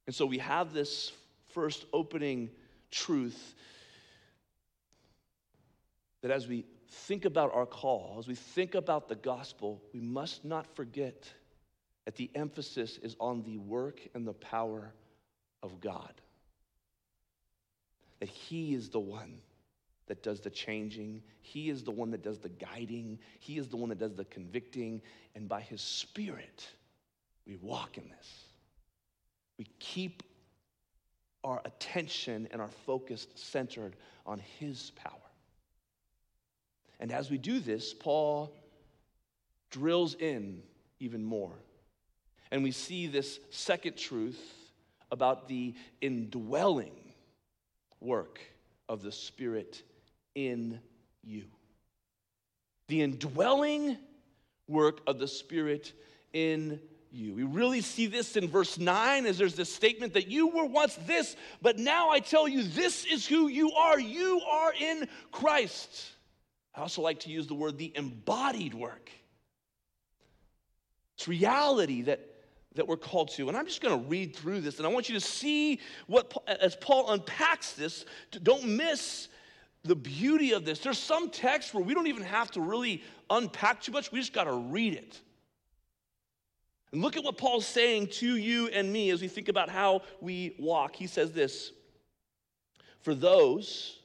And 0.06 0.16
so 0.16 0.26
we 0.26 0.38
have 0.38 0.72
this 0.72 1.12
first 1.50 1.86
opening 1.92 2.50
truth 2.92 3.56
that 6.22 6.32
as 6.32 6.48
we 6.48 6.66
think 6.90 7.26
about 7.26 7.54
our 7.54 7.66
call, 7.66 8.18
as 8.20 8.28
we 8.28 8.36
think 8.36 8.76
about 8.76 9.08
the 9.08 9.16
gospel, 9.16 9.82
we 9.94 10.00
must 10.00 10.46
not 10.46 10.66
forget 10.76 11.32
that 12.06 12.16
the 12.16 12.30
emphasis 12.36 12.98
is 13.04 13.16
on 13.20 13.44
the 13.44 13.58
work 13.58 14.00
and 14.14 14.26
the 14.26 14.34
power 14.34 14.94
of 15.62 15.80
God. 15.82 16.14
That 18.20 18.30
He 18.30 18.74
is 18.74 18.90
the 18.90 19.00
one 19.00 19.40
that 20.08 20.24
does 20.24 20.40
the 20.40 20.50
changing, 20.50 21.22
He 21.42 21.70
is 21.70 21.84
the 21.84 21.92
one 21.92 22.12
that 22.12 22.24
does 22.24 22.40
the 22.40 22.50
guiding, 22.50 23.20
He 23.40 23.58
is 23.58 23.68
the 23.68 23.78
one 23.78 23.90
that 23.90 24.00
does 24.00 24.16
the 24.16 24.26
convicting, 24.26 25.02
and 25.36 25.48
by 25.48 25.62
His 25.62 25.82
Spirit, 25.82 26.68
we 27.46 27.58
walk 27.58 27.98
in 27.98 28.10
this. 28.10 28.44
We 29.58 29.66
keep 29.80 30.24
our 31.48 31.62
attention 31.64 32.46
and 32.52 32.62
our 32.62 32.70
focus 32.86 33.26
centered 33.36 33.96
on 34.26 34.42
His 34.60 34.92
power. 34.96 35.14
And 37.00 37.10
as 37.10 37.32
we 37.32 37.38
do 37.38 37.62
this, 37.62 37.94
Paul 37.94 38.54
drills 39.72 40.16
in 40.16 40.62
even 41.00 41.24
more. 41.24 41.54
And 42.52 42.64
we 42.64 42.72
see 42.72 43.08
this 43.08 43.40
second 43.50 43.96
truth 43.96 44.42
about 45.10 45.48
the 45.48 45.74
indwelling 46.02 47.14
work 48.02 48.42
of 48.90 49.02
the 49.02 49.12
Spirit 49.12 49.84
in 50.36 50.82
you. 51.24 51.46
The 52.90 53.02
indwelling 53.04 53.98
work 54.68 55.00
of 55.08 55.18
the 55.18 55.28
Spirit 55.30 55.94
in 56.34 56.82
you. 57.12 57.34
We 57.34 57.44
really 57.44 57.82
see 57.82 58.08
this 58.08 58.36
in 58.36 58.48
verse 58.48 58.78
9 58.78 59.26
as 59.26 59.38
there's 59.38 59.56
this 59.56 59.74
statement 59.74 60.14
that 60.14 60.28
you 60.28 60.48
were 60.48 60.66
once 60.66 60.96
this, 61.06 61.36
but 61.62 61.78
now 61.78 62.10
I 62.10 62.20
tell 62.20 62.48
you, 62.48 62.64
this 62.64 63.06
is 63.06 63.26
who 63.28 63.48
you 63.48 63.72
are. 63.72 64.00
You 64.00 64.42
are 64.42 64.74
in 64.74 65.08
Christ. 65.32 66.12
I 66.76 66.82
also 66.82 67.02
like 67.02 67.22
to 67.22 67.30
use 67.30 67.48
the 67.48 67.56
word 67.56 67.78
the 67.78 67.92
embodied 67.96 68.74
work. 68.74 69.10
It's 71.16 71.28
reality 71.28 72.04
that, 72.04 72.20
that 72.76 72.88
we're 72.88 72.98
called 72.98 73.32
to. 73.32 73.48
And 73.48 73.58
I'm 73.58 73.66
just 73.66 73.82
going 73.82 74.00
to 74.00 74.08
read 74.08 74.36
through 74.36 74.62
this, 74.62 74.78
and 74.78 74.86
I 74.86 74.90
want 74.90 75.10
you 75.10 75.16
to 75.16 75.26
see 75.26 75.80
what, 76.06 76.32
as 76.48 76.76
Paul 76.76 77.12
unpacks 77.12 77.74
this, 77.74 78.06
don't 78.44 78.66
miss 78.66 79.30
the 79.84 79.96
beauty 79.96 80.52
of 80.52 80.66
this. 80.66 80.80
There's 80.80 81.00
some 81.00 81.30
text 81.30 81.74
where 81.74 81.84
we 81.84 81.94
don't 81.94 82.08
even 82.08 82.24
have 82.24 82.52
to 82.52 82.62
really 82.62 83.04
unpack 83.30 83.82
too 83.82 83.92
much, 83.92 84.12
we 84.12 84.20
just 84.20 84.34
got 84.34 84.44
to 84.44 84.54
read 84.54 84.94
it. 84.94 85.20
And 86.92 87.02
look 87.02 87.18
at 87.18 87.24
what 87.24 87.38
Paul's 87.38 87.66
saying 87.66 88.08
to 88.08 88.38
you 88.38 88.68
and 88.68 88.92
me 88.92 89.10
as 89.10 89.22
we 89.22 89.28
think 89.28 89.50
about 89.50 89.70
how 89.70 90.04
we 90.22 90.56
walk. 90.58 90.96
He 90.96 91.08
says 91.08 91.32
this 91.32 91.72
For 93.02 93.14
those 93.14 94.00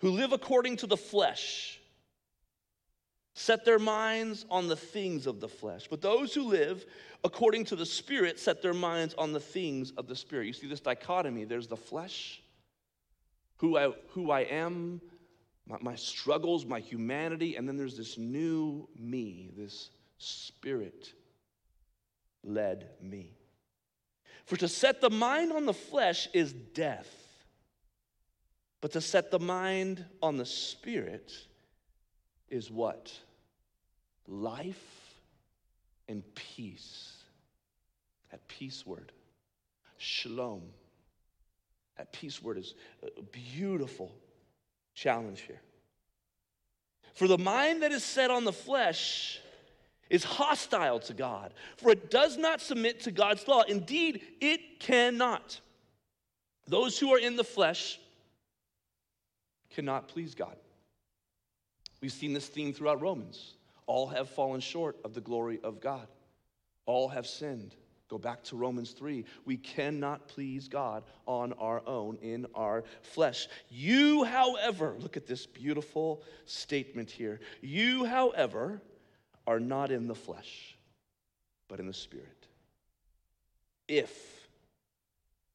who 0.00 0.10
live 0.10 0.32
according 0.32 0.76
to 0.78 0.86
the 0.86 0.96
flesh 0.96 1.80
set 3.34 3.64
their 3.64 3.78
minds 3.78 4.46
on 4.50 4.66
the 4.66 4.76
things 4.76 5.26
of 5.26 5.38
the 5.38 5.48
flesh, 5.48 5.86
but 5.88 6.00
those 6.00 6.34
who 6.34 6.42
live 6.48 6.84
according 7.22 7.64
to 7.66 7.76
the 7.76 7.86
Spirit 7.86 8.38
set 8.38 8.62
their 8.62 8.74
minds 8.74 9.14
on 9.18 9.32
the 9.32 9.40
things 9.40 9.92
of 9.92 10.08
the 10.08 10.16
Spirit. 10.16 10.46
You 10.46 10.52
see 10.52 10.66
this 10.66 10.80
dichotomy 10.80 11.44
there's 11.44 11.68
the 11.68 11.76
flesh, 11.76 12.42
who 13.58 13.76
I, 13.76 13.92
who 14.08 14.30
I 14.30 14.40
am, 14.40 15.00
my, 15.66 15.76
my 15.80 15.94
struggles, 15.94 16.64
my 16.64 16.80
humanity, 16.80 17.56
and 17.56 17.68
then 17.68 17.76
there's 17.76 17.96
this 17.96 18.16
new 18.16 18.88
me, 18.98 19.50
this 19.56 19.90
Spirit 20.16 21.12
led 22.44 22.88
me. 23.00 23.36
For 24.44 24.56
to 24.56 24.68
set 24.68 25.00
the 25.00 25.10
mind 25.10 25.52
on 25.52 25.66
the 25.66 25.74
flesh 25.74 26.28
is 26.32 26.52
death, 26.52 27.08
but 28.80 28.92
to 28.92 29.00
set 29.00 29.30
the 29.30 29.38
mind 29.38 30.04
on 30.22 30.36
the 30.36 30.46
spirit 30.46 31.32
is 32.48 32.70
what? 32.70 33.12
Life 34.26 35.14
and 36.08 36.22
peace. 36.34 37.12
That 38.30 38.46
peace 38.48 38.86
word, 38.86 39.12
shalom. 39.96 40.62
That 41.96 42.12
peace 42.12 42.42
word 42.42 42.58
is 42.58 42.74
a 43.02 43.22
beautiful 43.22 44.14
challenge 44.94 45.40
here. 45.40 45.60
For 47.14 47.26
the 47.26 47.38
mind 47.38 47.82
that 47.82 47.90
is 47.90 48.04
set 48.04 48.30
on 48.30 48.44
the 48.44 48.52
flesh 48.52 49.40
is 50.10 50.24
hostile 50.24 51.00
to 51.00 51.14
God, 51.14 51.52
for 51.76 51.90
it 51.90 52.10
does 52.10 52.36
not 52.36 52.60
submit 52.60 53.00
to 53.00 53.10
God's 53.10 53.46
law. 53.46 53.62
Indeed, 53.62 54.22
it 54.40 54.80
cannot. 54.80 55.60
Those 56.66 56.98
who 56.98 57.12
are 57.12 57.18
in 57.18 57.36
the 57.36 57.44
flesh 57.44 57.98
cannot 59.70 60.08
please 60.08 60.34
God. 60.34 60.56
We've 62.00 62.12
seen 62.12 62.32
this 62.32 62.46
theme 62.46 62.72
throughout 62.72 63.00
Romans. 63.00 63.54
All 63.86 64.06
have 64.08 64.28
fallen 64.28 64.60
short 64.60 64.96
of 65.04 65.14
the 65.14 65.20
glory 65.20 65.60
of 65.64 65.80
God, 65.80 66.06
all 66.86 67.08
have 67.08 67.26
sinned. 67.26 67.74
Go 68.08 68.16
back 68.16 68.42
to 68.44 68.56
Romans 68.56 68.92
3. 68.92 69.24
We 69.44 69.58
cannot 69.58 70.28
please 70.28 70.66
God 70.66 71.04
on 71.26 71.52
our 71.54 71.82
own 71.86 72.16
in 72.22 72.46
our 72.54 72.84
flesh. 73.02 73.48
You, 73.68 74.24
however, 74.24 74.96
look 74.98 75.18
at 75.18 75.26
this 75.26 75.44
beautiful 75.44 76.22
statement 76.46 77.10
here. 77.10 77.38
You, 77.60 78.06
however, 78.06 78.80
are 79.48 79.58
not 79.58 79.90
in 79.90 80.06
the 80.06 80.14
flesh, 80.14 80.76
but 81.66 81.80
in 81.80 81.88
the 81.88 81.92
Spirit. 81.92 82.46
If 83.88 84.12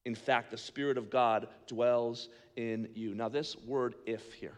In 0.04 0.14
fact, 0.14 0.50
the 0.50 0.58
Spirit 0.58 0.98
of 0.98 1.08
God 1.08 1.48
dwells 1.66 2.28
in 2.56 2.88
you. 2.94 3.14
Now, 3.14 3.28
this 3.28 3.56
word 3.66 3.94
if 4.04 4.34
here, 4.34 4.56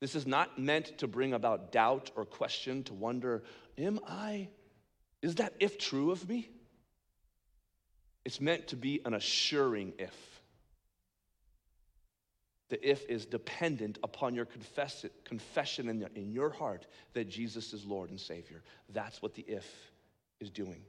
this 0.00 0.14
is 0.14 0.26
not 0.26 0.58
meant 0.58 0.98
to 0.98 1.06
bring 1.06 1.32
about 1.32 1.70
doubt 1.70 2.10
or 2.16 2.24
question, 2.24 2.82
to 2.84 2.94
wonder, 2.94 3.44
am 3.78 4.00
I, 4.06 4.48
is 5.22 5.36
that 5.36 5.52
if 5.60 5.78
true 5.78 6.10
of 6.10 6.28
me? 6.28 6.50
It's 8.24 8.40
meant 8.40 8.66
to 8.68 8.76
be 8.76 9.00
an 9.04 9.14
assuring 9.14 9.92
if. 9.98 10.35
The 12.68 12.88
if 12.88 13.08
is 13.08 13.26
dependent 13.26 13.98
upon 14.02 14.34
your 14.34 14.44
confess, 14.44 15.04
confession 15.24 15.88
in, 15.88 16.06
in 16.14 16.32
your 16.32 16.50
heart 16.50 16.86
that 17.12 17.28
Jesus 17.28 17.72
is 17.72 17.84
Lord 17.84 18.10
and 18.10 18.20
Savior. 18.20 18.62
That's 18.92 19.22
what 19.22 19.34
the 19.34 19.44
if 19.46 19.70
is 20.40 20.50
doing. 20.50 20.82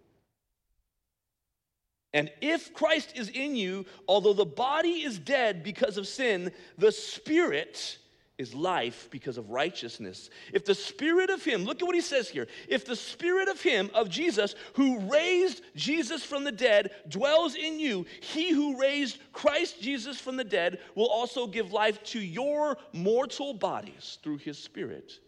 And 2.14 2.32
if 2.42 2.74
Christ 2.74 3.14
is 3.16 3.30
in 3.30 3.56
you, 3.56 3.86
although 4.08 4.34
the 4.34 4.46
body 4.46 5.04
is 5.04 5.20
dead 5.20 5.64
because 5.64 5.98
of 5.98 6.08
sin, 6.08 6.52
the 6.78 6.92
spirit 6.92 8.00
is 8.38 8.54
life 8.54 9.08
because 9.10 9.38
of 9.38 9.50
righteousness. 9.50 10.30
If 10.54 10.64
the 10.64 10.76
spirit 10.76 11.30
of 11.30 11.44
him, 11.44 11.64
look 11.64 11.82
at 11.82 11.86
what 11.86 11.96
he 11.96 12.02
says 12.02 12.30
here. 12.30 12.48
If 12.68 12.86
the 12.86 12.96
spirit 12.96 13.50
of 13.50 13.62
him, 13.62 13.90
of 13.96 14.10
Jesus, 14.10 14.54
who 14.74 15.00
raised 15.12 15.62
Jesus 15.76 16.24
from 16.24 16.44
the 16.44 16.52
dead, 16.52 16.92
dwells 17.08 17.56
in 17.56 17.80
you, 17.80 18.06
he 18.22 18.52
who 18.52 18.80
raised 18.80 19.18
Christ 19.34 19.82
Jesus 19.82 20.20
from 20.20 20.38
the 20.38 20.44
dead 20.44 20.80
will 20.94 21.08
also 21.08 21.48
give 21.48 21.74
life 21.74 22.04
to 22.06 22.20
your 22.20 22.78
mortal 22.94 23.54
bodies 23.54 24.20
through 24.22 24.38
his 24.38 24.60
spirit 24.60 25.20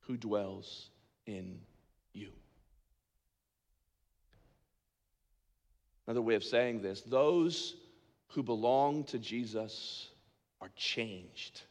who 0.00 0.16
dwells 0.16 0.88
in 1.26 1.58
you. 2.14 2.30
Another 6.06 6.22
way 6.22 6.34
of 6.34 6.44
saying 6.44 6.80
this 6.80 7.02
those 7.02 7.76
who 8.28 8.42
belong 8.42 9.04
to 9.04 9.18
Jesus 9.18 10.08
are 10.62 10.70
changed. 10.74 11.62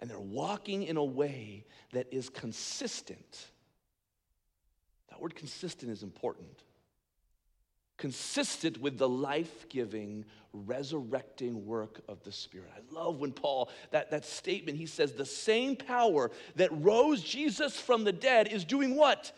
And 0.00 0.10
they're 0.10 0.18
walking 0.18 0.82
in 0.82 0.96
a 0.96 1.04
way 1.04 1.66
that 1.92 2.08
is 2.10 2.30
consistent. 2.30 3.46
That 5.10 5.20
word 5.20 5.34
consistent 5.34 5.92
is 5.92 6.02
important. 6.02 6.64
Consistent 7.98 8.80
with 8.80 8.96
the 8.96 9.08
life 9.08 9.68
giving, 9.68 10.24
resurrecting 10.54 11.66
work 11.66 12.00
of 12.08 12.24
the 12.24 12.32
Spirit. 12.32 12.70
I 12.74 12.94
love 12.94 13.20
when 13.20 13.32
Paul, 13.32 13.68
that, 13.90 14.10
that 14.10 14.24
statement, 14.24 14.78
he 14.78 14.86
says, 14.86 15.12
the 15.12 15.26
same 15.26 15.76
power 15.76 16.30
that 16.56 16.70
rose 16.72 17.22
Jesus 17.22 17.78
from 17.78 18.04
the 18.04 18.12
dead 18.12 18.48
is 18.48 18.64
doing 18.64 18.96
what? 18.96 19.32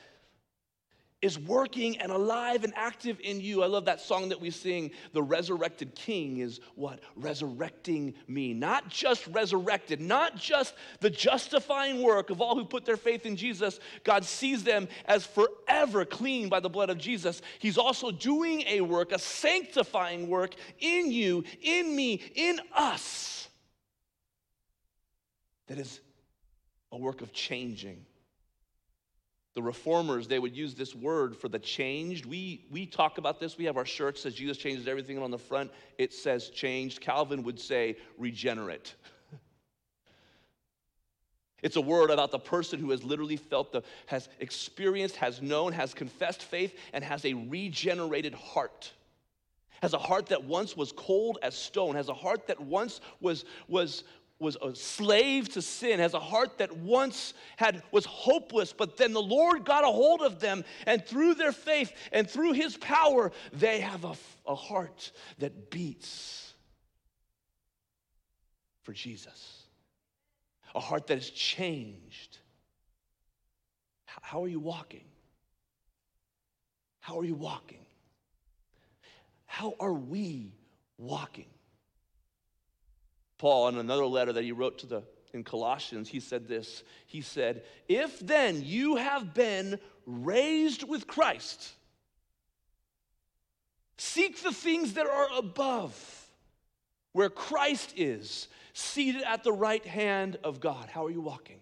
Is 1.23 1.39
working 1.39 1.97
and 1.99 2.13
alive 2.13 2.65
and 2.65 2.73
active 2.77 3.19
in 3.23 3.41
you. 3.41 3.63
I 3.63 3.67
love 3.67 3.85
that 3.87 4.01
song 4.01 4.29
that 4.29 4.41
we 4.41 4.51
sing. 4.51 4.91
The 5.13 5.23
resurrected 5.23 5.95
king 5.95 6.39
is 6.39 6.61
what? 6.75 7.01
Resurrecting 7.17 8.15
me. 8.27 8.53
Not 8.53 8.89
just 8.89 9.27
resurrected, 9.29 10.01
not 10.01 10.37
just 10.37 10.75
the 11.01 11.11
justifying 11.11 12.03
work 12.03 12.31
of 12.31 12.41
all 12.41 12.57
who 12.57 12.65
put 12.65 12.85
their 12.85 12.97
faith 12.97 13.25
in 13.25 13.37
Jesus. 13.37 13.79
God 14.03 14.25
sees 14.25 14.65
them 14.65 14.89
as 15.07 15.25
forever 15.25 16.05
clean 16.05 16.49
by 16.49 16.61
the 16.61 16.69
blood 16.69 16.91
of 16.91 16.99
Jesus. 16.99 17.41
He's 17.61 17.79
also 17.79 18.11
doing 18.11 18.63
a 18.67 18.81
work, 18.81 19.13
a 19.13 19.19
sanctifying 19.19 20.29
work 20.29 20.55
in 20.81 21.13
you, 21.13 21.45
in 21.63 21.95
me, 21.95 22.21
in 22.35 22.61
us 22.75 23.49
that 25.73 25.79
is 25.79 26.01
a 26.91 26.99
work 26.99 27.23
of 27.23 27.33
changing 27.33 28.05
the 29.55 29.63
reformers, 29.63 30.27
they 30.27 30.39
would 30.39 30.57
use 30.57 30.75
this 30.75 30.95
word 30.95 31.37
for 31.37 31.49
the 31.49 31.59
changed. 31.59 32.25
We, 32.25 32.65
we 32.71 32.87
talk 32.87 33.19
about 33.19 33.39
this. 33.39 33.59
We 33.59 33.67
have 33.67 33.77
our 33.77 33.85
shirt 33.85 34.19
says 34.19 34.35
Jesus 34.35 34.57
changes 34.57 34.89
everything, 34.89 35.17
and 35.17 35.25
on 35.25 35.31
the 35.31 35.39
front 35.39 35.71
it 35.99 36.15
says 36.15 36.49
changed. 36.49 37.01
Calvin 37.01 37.43
would 37.43 37.61
say 37.61 37.97
regenerate. 38.19 38.95
It's 41.63 41.77
a 41.77 41.81
word 41.81 42.11
about 42.11 42.33
the 42.33 42.41
person 42.41 42.81
who 42.81 42.91
has 42.91 43.05
literally 43.05 43.37
felt 43.37 43.71
the, 43.71 43.85
has 44.07 44.29
experienced, 44.41 45.15
has 45.15 45.41
known, 45.41 45.73
has 45.73 45.95
confessed 45.95 46.43
faith, 46.43 46.77
and 46.93 47.05
has 47.05 47.25
a 47.25 47.35
regenerated 47.35 48.35
heart. 48.35 48.91
Has 49.81 49.95
a 49.95 49.99
heart 49.99 50.27
that 50.27 50.43
once 50.43 50.77
was 50.77 50.91
cold 50.91 51.39
as 51.41 51.57
stone, 51.57 51.95
has 51.95 52.09
a 52.09 52.15
heart 52.15 52.49
that 52.49 52.61
once 52.61 53.01
was, 53.21 53.45
was, 53.69 54.03
was 54.43 54.57
a 54.61 54.75
slave 54.75 55.49
to 55.51 55.63
sin, 55.63 56.01
has 56.01 56.13
a 56.13 56.21
heart 56.21 56.59
that 56.59 56.77
once 56.77 57.33
had 57.57 57.83
was 57.91 58.05
hopeless, 58.05 58.75
but 58.75 58.99
then 58.99 59.15
the 59.15 59.23
Lord 59.23 59.65
got 59.65 59.85
a 59.85 59.87
hold 59.87 60.21
of 60.21 60.41
them, 60.41 60.65
and 60.85 61.05
through 61.05 61.35
their 61.35 61.53
faith 61.53 61.93
and 62.13 62.29
through 62.29 62.53
his 62.53 62.77
power, 62.77 63.33
they 63.53 63.81
have 63.81 64.05
a, 64.05 64.15
a 64.47 64.55
heart 64.55 65.13
that 65.39 65.71
beats 65.71 66.53
for 68.83 68.93
Jesus. 68.93 69.63
A 70.75 70.81
heart 70.81 71.07
that 71.07 71.19
is 71.19 71.31
changed. 71.31 72.39
How 74.05 74.45
are 74.45 74.49
you 74.49 74.61
walking? 74.61 75.05
How 77.01 77.19
are 77.19 77.25
you 77.25 77.35
walking? 77.35 77.85
How 79.47 79.75
are 79.81 79.93
we 79.93 80.55
walking? 80.99 81.49
Paul, 83.43 83.67
in 83.67 83.77
another 83.77 84.07
letter 84.07 84.33
that 84.35 84.45
he 84.45 84.53
wrote 84.53 84.79
to 84.79 84.87
the 84.87 85.03
in 85.33 85.43
Colossians, 85.43 86.09
he 86.09 86.21
said 86.21 86.47
this. 86.47 86.85
He 87.09 87.23
said, 87.23 87.65
If 87.89 88.21
then 88.21 88.63
you 88.65 88.95
have 88.95 89.35
been 89.35 89.81
raised 90.07 90.89
with 90.89 91.09
Christ, 91.09 91.73
seek 93.97 94.45
the 94.45 94.53
things 94.53 94.93
that 94.93 95.09
are 95.09 95.27
above, 95.37 96.29
where 97.15 97.31
Christ 97.31 97.95
is, 97.97 98.47
seated 98.75 99.23
at 99.23 99.43
the 99.43 99.53
right 99.53 99.85
hand 99.85 100.39
of 100.45 100.61
God. 100.61 100.89
How 100.89 101.07
are 101.07 101.11
you 101.11 101.21
walking? 101.21 101.59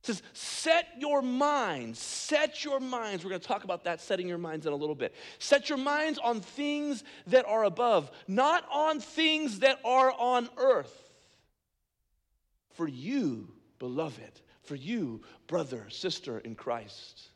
It 0.00 0.06
says, 0.06 0.22
set 0.32 0.86
your 0.98 1.20
minds, 1.20 1.98
set 1.98 2.64
your 2.64 2.80
minds. 2.80 3.22
We're 3.22 3.30
going 3.30 3.42
to 3.42 3.46
talk 3.46 3.64
about 3.64 3.84
that, 3.84 4.00
setting 4.00 4.26
your 4.26 4.38
minds 4.38 4.64
in 4.64 4.72
a 4.72 4.76
little 4.76 4.94
bit. 4.94 5.14
Set 5.38 5.68
your 5.68 5.76
minds 5.76 6.18
on 6.18 6.40
things 6.40 7.04
that 7.26 7.44
are 7.46 7.64
above, 7.64 8.10
not 8.26 8.64
on 8.72 9.00
things 9.00 9.58
that 9.58 9.78
are 9.84 10.10
on 10.12 10.48
earth. 10.56 10.96
For 12.72 12.88
you, 12.88 13.48
beloved, 13.78 14.40
for 14.62 14.74
you, 14.74 15.20
brother, 15.46 15.84
sister 15.90 16.38
in 16.38 16.54
Christ, 16.54 17.28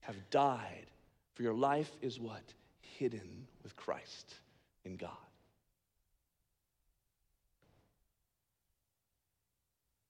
have 0.00 0.16
died. 0.30 0.86
For 1.34 1.42
your 1.42 1.54
life 1.54 1.90
is 2.02 2.20
what? 2.20 2.42
Hidden 2.98 3.48
with 3.64 3.74
Christ 3.74 4.34
in 4.84 4.96
God. 4.96 5.10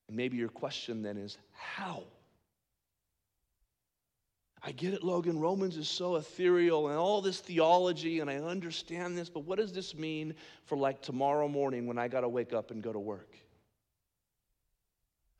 maybe 0.11 0.37
your 0.37 0.49
question 0.49 1.01
then 1.01 1.17
is 1.17 1.37
how? 1.51 2.03
I 4.63 4.71
get 4.71 4.93
it, 4.93 5.03
Logan. 5.03 5.39
Romans 5.39 5.75
is 5.75 5.89
so 5.89 6.17
ethereal 6.17 6.89
and 6.89 6.97
all 6.97 7.21
this 7.21 7.39
theology, 7.39 8.19
and 8.19 8.29
I 8.29 8.35
understand 8.35 9.17
this, 9.17 9.27
but 9.27 9.39
what 9.41 9.57
does 9.57 9.73
this 9.73 9.95
mean 9.95 10.35
for 10.65 10.77
like 10.77 11.01
tomorrow 11.01 11.47
morning 11.47 11.87
when 11.87 11.97
I 11.97 12.07
got 12.07 12.21
to 12.21 12.29
wake 12.29 12.53
up 12.53 12.69
and 12.69 12.83
go 12.83 12.93
to 12.93 12.99
work? 12.99 13.35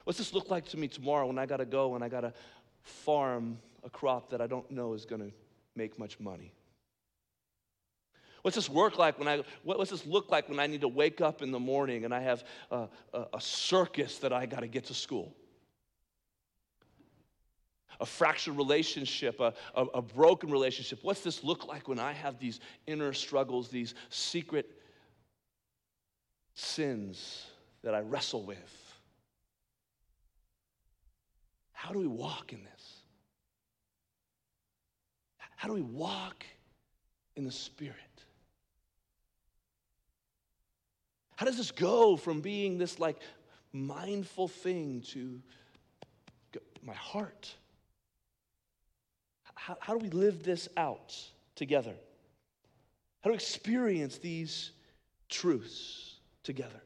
What's 0.06 0.18
this 0.18 0.34
look 0.34 0.50
like 0.50 0.68
to 0.70 0.78
me 0.78 0.88
tomorrow 0.88 1.28
when 1.28 1.38
I 1.38 1.46
got 1.46 1.58
to 1.58 1.66
go 1.66 1.94
and 1.94 2.04
I 2.04 2.10
got 2.10 2.22
to 2.22 2.34
farm 2.82 3.60
a 3.84 3.90
crop 3.90 4.32
that 4.32 4.42
I 4.42 4.48
don't 4.48 4.70
know 4.72 4.94
is 4.94 5.06
going 5.06 5.22
to 5.22 5.32
make 5.76 6.00
much 6.00 6.20
money? 6.20 6.52
What's 8.42 8.56
this 8.56 8.70
work 8.70 8.98
like 8.98 9.20
when 9.20 9.28
I, 9.28 9.44
what, 9.64 9.78
what's 9.78 9.92
this 9.92 10.06
look 10.06 10.32
like 10.32 10.50
when 10.50 10.60
I 10.60 10.68
need 10.68 10.82
to 10.82 10.88
wake 10.88 11.22
up 11.22 11.42
in 11.42 11.52
the 11.52 11.60
morning 11.60 12.06
and 12.06 12.14
I 12.14 12.22
have 12.22 12.44
a, 12.72 12.88
a, 13.14 13.26
a 13.36 13.42
circus 13.42 14.18
that 14.20 14.34
I 14.34 14.46
got 14.46 14.62
to 14.62 14.68
get 14.68 14.86
to 14.86 14.94
school? 14.94 15.36
A 18.00 18.06
fractured 18.06 18.58
relationship, 18.58 19.40
a, 19.40 19.54
a, 19.76 19.84
a 19.86 20.02
broken 20.02 20.50
relationship. 20.50 21.00
What's 21.04 21.22
this 21.22 21.44
look 21.44 21.68
like 21.68 21.88
when 21.88 22.00
I 22.00 22.14
have 22.14 22.40
these 22.40 22.60
inner 22.88 23.14
struggles, 23.14 23.70
these 23.70 23.94
secret 24.10 24.68
sins 26.56 27.46
that 27.84 27.94
I 27.94 28.00
wrestle 28.00 28.44
with? 28.44 28.58
How 31.74 31.92
do 31.92 32.00
we 32.00 32.08
walk 32.08 32.54
in 32.54 32.64
this? 32.64 32.94
How 35.56 35.68
do 35.68 35.76
we 35.76 35.82
walk 35.82 36.44
in 37.36 37.44
the 37.44 37.52
Spirit? 37.52 37.96
How 41.42 41.48
does 41.48 41.58
this 41.58 41.72
go 41.72 42.18
from 42.18 42.40
being 42.40 42.78
this 42.78 43.00
like 43.00 43.18
mindful 43.74 44.48
thing 44.48 45.02
to 45.08 45.42
my 46.84 46.94
heart? 46.94 47.52
How, 49.56 49.76
how 49.80 49.98
do 49.98 50.04
we 50.04 50.12
live 50.12 50.44
this 50.44 50.70
out 50.78 51.18
together? 51.56 51.96
How 53.22 53.30
do 53.30 53.32
we 53.32 53.38
experience 53.38 54.20
these 54.20 54.70
truths 55.30 56.18
together? 56.44 56.84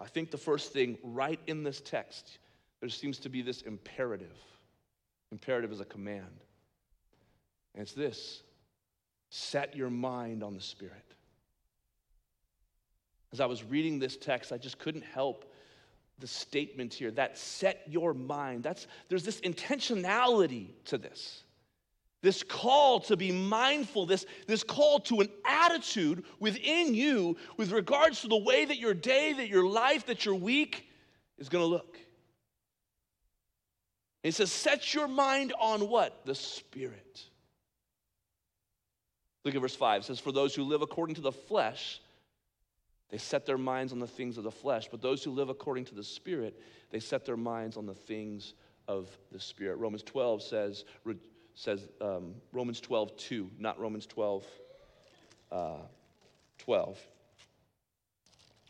I 0.00 0.06
think 0.06 0.32
the 0.32 0.36
first 0.36 0.72
thing 0.72 0.98
right 1.04 1.38
in 1.46 1.62
this 1.62 1.80
text, 1.80 2.38
there 2.80 2.88
seems 2.88 3.20
to 3.20 3.28
be 3.28 3.40
this 3.40 3.62
imperative. 3.62 4.36
Imperative 5.30 5.70
is 5.70 5.78
a 5.78 5.84
command. 5.84 6.40
And 7.76 7.82
it's 7.82 7.92
this 7.92 8.42
set 9.30 9.76
your 9.76 9.90
mind 9.90 10.42
on 10.42 10.56
the 10.56 10.60
Spirit. 10.60 11.14
As 13.32 13.40
I 13.40 13.46
was 13.46 13.62
reading 13.62 13.98
this 13.98 14.16
text, 14.16 14.52
I 14.52 14.58
just 14.58 14.78
couldn't 14.78 15.04
help 15.04 15.52
the 16.18 16.26
statement 16.26 16.94
here 16.94 17.10
that 17.12 17.38
set 17.38 17.82
your 17.86 18.14
mind. 18.14 18.62
That's 18.62 18.86
there's 19.08 19.24
this 19.24 19.40
intentionality 19.40 20.68
to 20.86 20.98
this. 20.98 21.44
This 22.20 22.42
call 22.42 22.98
to 23.00 23.16
be 23.16 23.30
mindful, 23.30 24.06
this, 24.06 24.26
this 24.48 24.64
call 24.64 24.98
to 25.00 25.20
an 25.20 25.28
attitude 25.44 26.24
within 26.40 26.94
you 26.94 27.36
with 27.56 27.70
regards 27.70 28.22
to 28.22 28.28
the 28.28 28.36
way 28.36 28.64
that 28.64 28.78
your 28.78 28.94
day, 28.94 29.32
that 29.34 29.48
your 29.48 29.68
life, 29.68 30.06
that 30.06 30.24
your 30.24 30.34
week 30.34 30.90
is 31.38 31.48
going 31.48 31.62
to 31.62 31.68
look. 31.68 31.96
It 34.24 34.34
says, 34.34 34.50
set 34.50 34.94
your 34.94 35.06
mind 35.06 35.52
on 35.60 35.88
what? 35.88 36.26
The 36.26 36.34
Spirit. 36.34 37.22
Look 39.44 39.54
at 39.54 39.60
verse 39.60 39.76
5. 39.76 40.02
It 40.02 40.04
says, 40.04 40.18
For 40.18 40.32
those 40.32 40.56
who 40.56 40.64
live 40.64 40.82
according 40.82 41.14
to 41.14 41.20
the 41.20 41.30
flesh, 41.30 42.00
they 43.10 43.18
set 43.18 43.46
their 43.46 43.58
minds 43.58 43.92
on 43.92 43.98
the 43.98 44.06
things 44.06 44.36
of 44.36 44.44
the 44.44 44.50
flesh. 44.50 44.88
But 44.90 45.00
those 45.00 45.24
who 45.24 45.30
live 45.30 45.48
according 45.48 45.86
to 45.86 45.94
the 45.94 46.04
Spirit, 46.04 46.60
they 46.90 47.00
set 47.00 47.24
their 47.24 47.36
minds 47.36 47.76
on 47.76 47.86
the 47.86 47.94
things 47.94 48.54
of 48.86 49.08
the 49.32 49.40
Spirit. 49.40 49.76
Romans 49.76 50.02
12 50.02 50.42
says, 50.42 50.84
says 51.54 51.88
um, 52.00 52.34
Romans 52.52 52.80
12, 52.80 53.16
2, 53.16 53.50
not 53.58 53.78
Romans 53.80 54.06
12, 54.06 54.44
uh, 55.50 55.76
12. 56.58 56.98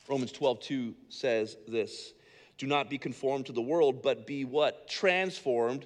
Romans 0.09 0.33
12, 0.33 0.61
2 0.61 0.95
says 1.09 1.57
this 1.67 2.13
Do 2.59 2.67
not 2.67 2.89
be 2.89 2.97
conformed 2.97 3.47
to 3.47 3.53
the 3.53 3.61
world, 3.61 4.03
but 4.03 4.27
be 4.27 4.45
what? 4.45 4.89
Transformed, 4.89 5.85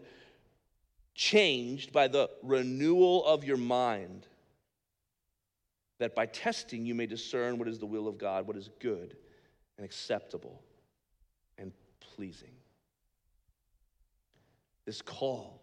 changed 1.15 1.93
by 1.93 2.07
the 2.09 2.29
renewal 2.43 3.25
of 3.25 3.45
your 3.45 3.57
mind 3.57 4.27
that 6.03 6.17
by 6.17 6.27
testing 6.27 6.85
you 6.85 6.97
may 6.97 7.07
discern 7.07 7.59
what 7.59 7.69
is 7.69 7.79
the 7.79 7.87
will 7.87 8.09
of 8.09 8.19
God, 8.19 8.45
what 8.49 8.57
is 8.57 8.71
good 8.81 9.17
and 9.77 9.85
acceptable 9.85 10.61
and 11.59 11.73
pleasing. 12.01 12.51
This 14.85 15.01
call, 15.01 15.63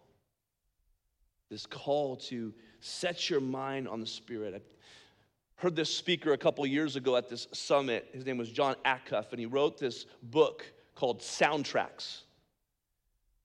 this 1.49 1.65
call 1.65 2.15
to 2.15 2.53
set 2.79 3.29
your 3.29 3.41
mind 3.41 3.89
on 3.89 3.99
the 3.99 4.07
Spirit. 4.07 4.53
I 4.55 5.61
heard 5.61 5.75
this 5.75 5.93
speaker 5.93 6.31
a 6.31 6.37
couple 6.37 6.65
years 6.65 6.95
ago 6.95 7.17
at 7.17 7.27
this 7.27 7.49
summit. 7.51 8.07
His 8.13 8.25
name 8.25 8.37
was 8.37 8.49
Jon 8.49 8.77
Acuff, 8.85 9.31
and 9.31 9.41
he 9.41 9.45
wrote 9.45 9.77
this 9.77 10.05
book 10.23 10.63
called 10.95 11.19
Soundtracks 11.19 12.21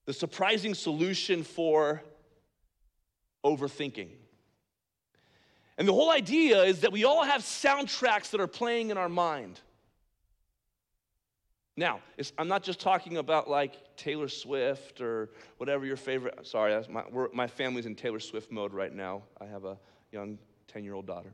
The 0.05 0.13
Surprising 0.13 0.73
Solution 0.73 1.43
for 1.43 2.01
Overthinking. 3.43 4.11
And 5.77 5.87
the 5.87 5.93
whole 5.93 6.11
idea 6.11 6.63
is 6.63 6.81
that 6.81 6.91
we 6.91 7.03
all 7.03 7.23
have 7.23 7.41
soundtracks 7.41 8.29
that 8.31 8.39
are 8.39 8.47
playing 8.47 8.91
in 8.91 8.97
our 8.97 9.09
mind. 9.09 9.59
Now, 11.77 11.99
I'm 12.37 12.47
not 12.47 12.63
just 12.63 12.79
talking 12.79 13.17
about 13.17 13.49
like 13.49 13.97
Taylor 13.97 14.29
Swift 14.29 15.01
or 15.01 15.29
whatever 15.57 15.85
your 15.85 15.97
favorite. 15.97 16.47
Sorry, 16.47 16.81
my, 16.89 17.03
my 17.33 17.47
family's 17.47 17.85
in 17.85 17.95
Taylor 17.95 18.21
Swift 18.21 18.49
mode 18.49 18.73
right 18.73 18.93
now. 18.93 19.23
I 19.41 19.45
have 19.45 19.65
a 19.65 19.77
young 20.11 20.37
10 20.69 20.85
year 20.85 20.93
old 20.93 21.05
daughter. 21.05 21.33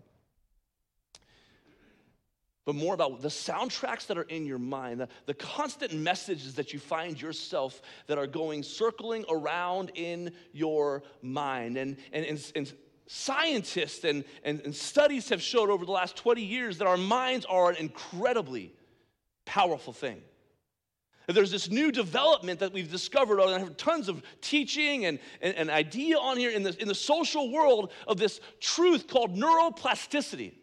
But 2.65 2.75
more 2.75 2.93
about 2.93 3.21
the 3.21 3.27
soundtracks 3.27 4.07
that 4.07 4.17
are 4.17 4.23
in 4.23 4.45
your 4.45 4.59
mind, 4.59 5.01
the, 5.01 5.09
the 5.25 5.33
constant 5.33 5.93
messages 5.93 6.55
that 6.55 6.73
you 6.73 6.79
find 6.79 7.19
yourself 7.19 7.81
that 8.07 8.17
are 8.17 8.27
going 8.27 8.61
circling 8.63 9.25
around 9.29 9.91
in 9.95 10.31
your 10.53 11.03
mind. 11.23 11.77
And, 11.77 11.97
and, 12.13 12.25
and, 12.25 12.51
and 12.55 12.73
scientists 13.11 14.05
and, 14.05 14.23
and, 14.43 14.61
and, 14.61 14.73
studies 14.73 15.27
have 15.27 15.41
showed 15.41 15.69
over 15.69 15.85
the 15.85 15.91
last 15.91 16.15
20 16.15 16.41
years 16.41 16.77
that 16.77 16.87
our 16.87 16.95
minds 16.95 17.45
are 17.49 17.69
an 17.69 17.75
incredibly 17.75 18.73
powerful 19.43 19.91
thing. 19.91 20.21
There's 21.27 21.51
this 21.51 21.69
new 21.69 21.91
development 21.91 22.61
that 22.61 22.71
we've 22.71 22.89
discovered, 22.89 23.39
and 23.41 23.53
I 23.53 23.59
have 23.59 23.75
tons 23.75 24.07
of 24.07 24.23
teaching 24.39 25.05
and, 25.05 25.19
and 25.41 25.69
idea 25.69 26.17
on 26.17 26.37
here 26.37 26.51
in 26.51 26.63
the, 26.63 26.81
in 26.81 26.87
the 26.87 26.95
social 26.95 27.51
world 27.51 27.91
of 28.07 28.17
this 28.17 28.39
truth 28.61 29.07
called 29.07 29.35
neuroplasticity. 29.35 30.53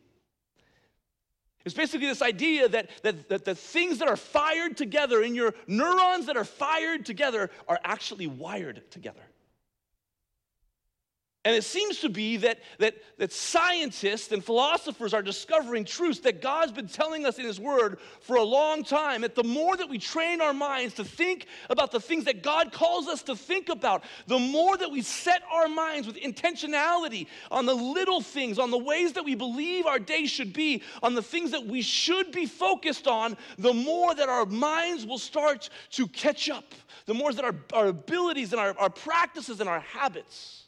It's 1.66 1.74
basically 1.74 2.06
this 2.06 2.22
idea 2.22 2.66
that, 2.68 2.88
that, 3.02 3.28
that 3.28 3.44
the 3.44 3.54
things 3.54 3.98
that 3.98 4.08
are 4.08 4.16
fired 4.16 4.76
together 4.76 5.22
in 5.22 5.34
your 5.34 5.54
neurons 5.66 6.26
that 6.26 6.36
are 6.38 6.44
fired 6.44 7.04
together 7.04 7.50
are 7.68 7.78
actually 7.84 8.26
wired 8.26 8.90
together. 8.90 9.22
And 11.48 11.56
it 11.56 11.64
seems 11.64 12.00
to 12.00 12.10
be 12.10 12.36
that, 12.36 12.58
that, 12.78 12.96
that 13.16 13.32
scientists 13.32 14.32
and 14.32 14.44
philosophers 14.44 15.14
are 15.14 15.22
discovering 15.22 15.86
truths 15.86 16.20
that 16.20 16.42
God's 16.42 16.72
been 16.72 16.88
telling 16.88 17.24
us 17.24 17.38
in 17.38 17.46
His 17.46 17.58
Word 17.58 18.00
for 18.20 18.36
a 18.36 18.42
long 18.42 18.84
time. 18.84 19.22
That 19.22 19.34
the 19.34 19.44
more 19.44 19.74
that 19.74 19.88
we 19.88 19.96
train 19.96 20.42
our 20.42 20.52
minds 20.52 20.92
to 20.96 21.04
think 21.04 21.46
about 21.70 21.90
the 21.90 22.00
things 22.00 22.24
that 22.26 22.42
God 22.42 22.70
calls 22.70 23.08
us 23.08 23.22
to 23.22 23.34
think 23.34 23.70
about, 23.70 24.04
the 24.26 24.38
more 24.38 24.76
that 24.76 24.90
we 24.90 25.00
set 25.00 25.40
our 25.50 25.68
minds 25.68 26.06
with 26.06 26.16
intentionality 26.16 27.28
on 27.50 27.64
the 27.64 27.72
little 27.72 28.20
things, 28.20 28.58
on 28.58 28.70
the 28.70 28.76
ways 28.76 29.14
that 29.14 29.24
we 29.24 29.34
believe 29.34 29.86
our 29.86 29.98
day 29.98 30.26
should 30.26 30.52
be, 30.52 30.82
on 31.02 31.14
the 31.14 31.22
things 31.22 31.52
that 31.52 31.64
we 31.64 31.80
should 31.80 32.30
be 32.30 32.44
focused 32.44 33.08
on, 33.08 33.38
the 33.56 33.72
more 33.72 34.14
that 34.14 34.28
our 34.28 34.44
minds 34.44 35.06
will 35.06 35.16
start 35.16 35.70
to 35.92 36.06
catch 36.08 36.50
up, 36.50 36.74
the 37.06 37.14
more 37.14 37.32
that 37.32 37.46
our, 37.46 37.56
our 37.72 37.86
abilities 37.86 38.52
and 38.52 38.60
our, 38.60 38.78
our 38.78 38.90
practices 38.90 39.60
and 39.60 39.68
our 39.70 39.80
habits 39.80 40.67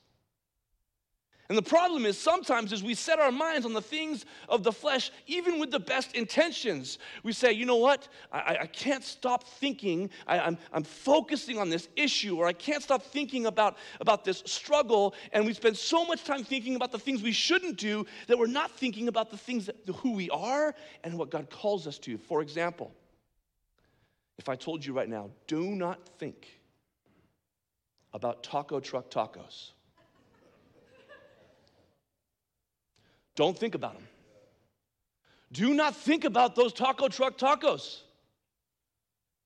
and 1.50 1.58
the 1.58 1.62
problem 1.62 2.06
is 2.06 2.16
sometimes 2.16 2.72
as 2.72 2.80
we 2.80 2.94
set 2.94 3.18
our 3.18 3.32
minds 3.32 3.66
on 3.66 3.72
the 3.72 3.82
things 3.82 4.24
of 4.48 4.62
the 4.62 4.70
flesh, 4.70 5.10
even 5.26 5.58
with 5.58 5.72
the 5.72 5.80
best 5.80 6.14
intentions, 6.14 7.00
we 7.24 7.32
say, 7.32 7.50
you 7.50 7.66
know 7.66 7.78
what? 7.78 8.06
I, 8.30 8.58
I 8.60 8.66
can't 8.66 9.02
stop 9.02 9.42
thinking. 9.42 10.10
I, 10.28 10.38
I'm, 10.38 10.56
I'm 10.72 10.84
focusing 10.84 11.58
on 11.58 11.68
this 11.68 11.88
issue, 11.96 12.36
or 12.36 12.46
I 12.46 12.52
can't 12.52 12.84
stop 12.84 13.02
thinking 13.02 13.46
about, 13.46 13.78
about 14.00 14.24
this 14.24 14.44
struggle. 14.46 15.12
And 15.32 15.44
we 15.44 15.52
spend 15.52 15.76
so 15.76 16.04
much 16.04 16.22
time 16.22 16.44
thinking 16.44 16.76
about 16.76 16.92
the 16.92 17.00
things 17.00 17.20
we 17.20 17.32
shouldn't 17.32 17.78
do 17.78 18.06
that 18.28 18.38
we're 18.38 18.46
not 18.46 18.70
thinking 18.70 19.08
about 19.08 19.32
the 19.32 19.36
things 19.36 19.66
that 19.66 19.74
who 19.96 20.12
we 20.12 20.30
are 20.30 20.72
and 21.02 21.18
what 21.18 21.30
God 21.32 21.50
calls 21.50 21.88
us 21.88 21.98
to. 21.98 22.16
For 22.16 22.42
example, 22.42 22.92
if 24.38 24.48
I 24.48 24.54
told 24.54 24.86
you 24.86 24.92
right 24.92 25.08
now, 25.08 25.30
do 25.48 25.64
not 25.64 25.98
think 26.20 26.46
about 28.12 28.44
taco 28.44 28.78
truck 28.78 29.10
tacos. 29.10 29.72
Don't 33.40 33.56
think 33.56 33.74
about 33.74 33.94
them. 33.94 34.06
Do 35.50 35.72
not 35.72 35.96
think 35.96 36.24
about 36.24 36.54
those 36.54 36.74
taco 36.74 37.08
truck 37.08 37.38
tacos. 37.38 38.00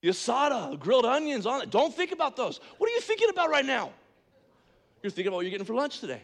The 0.02 0.08
asada, 0.08 0.76
grilled 0.80 1.04
onions 1.04 1.46
on 1.46 1.62
it. 1.62 1.70
Don't 1.70 1.94
think 1.94 2.10
about 2.10 2.34
those. 2.34 2.58
What 2.78 2.90
are 2.90 2.92
you 2.92 3.00
thinking 3.00 3.28
about 3.30 3.50
right 3.50 3.64
now? 3.64 3.92
You're 5.00 5.12
thinking 5.12 5.28
about 5.28 5.36
what 5.36 5.42
you're 5.42 5.52
getting 5.52 5.64
for 5.64 5.76
lunch 5.76 6.00
today. 6.00 6.20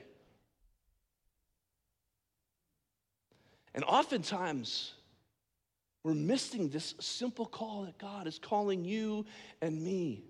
And 3.72 3.85
oftentimes, 3.85 4.94
we're 6.02 6.14
missing 6.14 6.70
this 6.70 6.96
simple 6.98 7.46
call 7.46 7.83
that 7.83 7.98
God 7.98 8.26
is 8.26 8.40
calling 8.40 8.85
you 8.85 9.26
and 9.62 9.80
me 9.80 10.24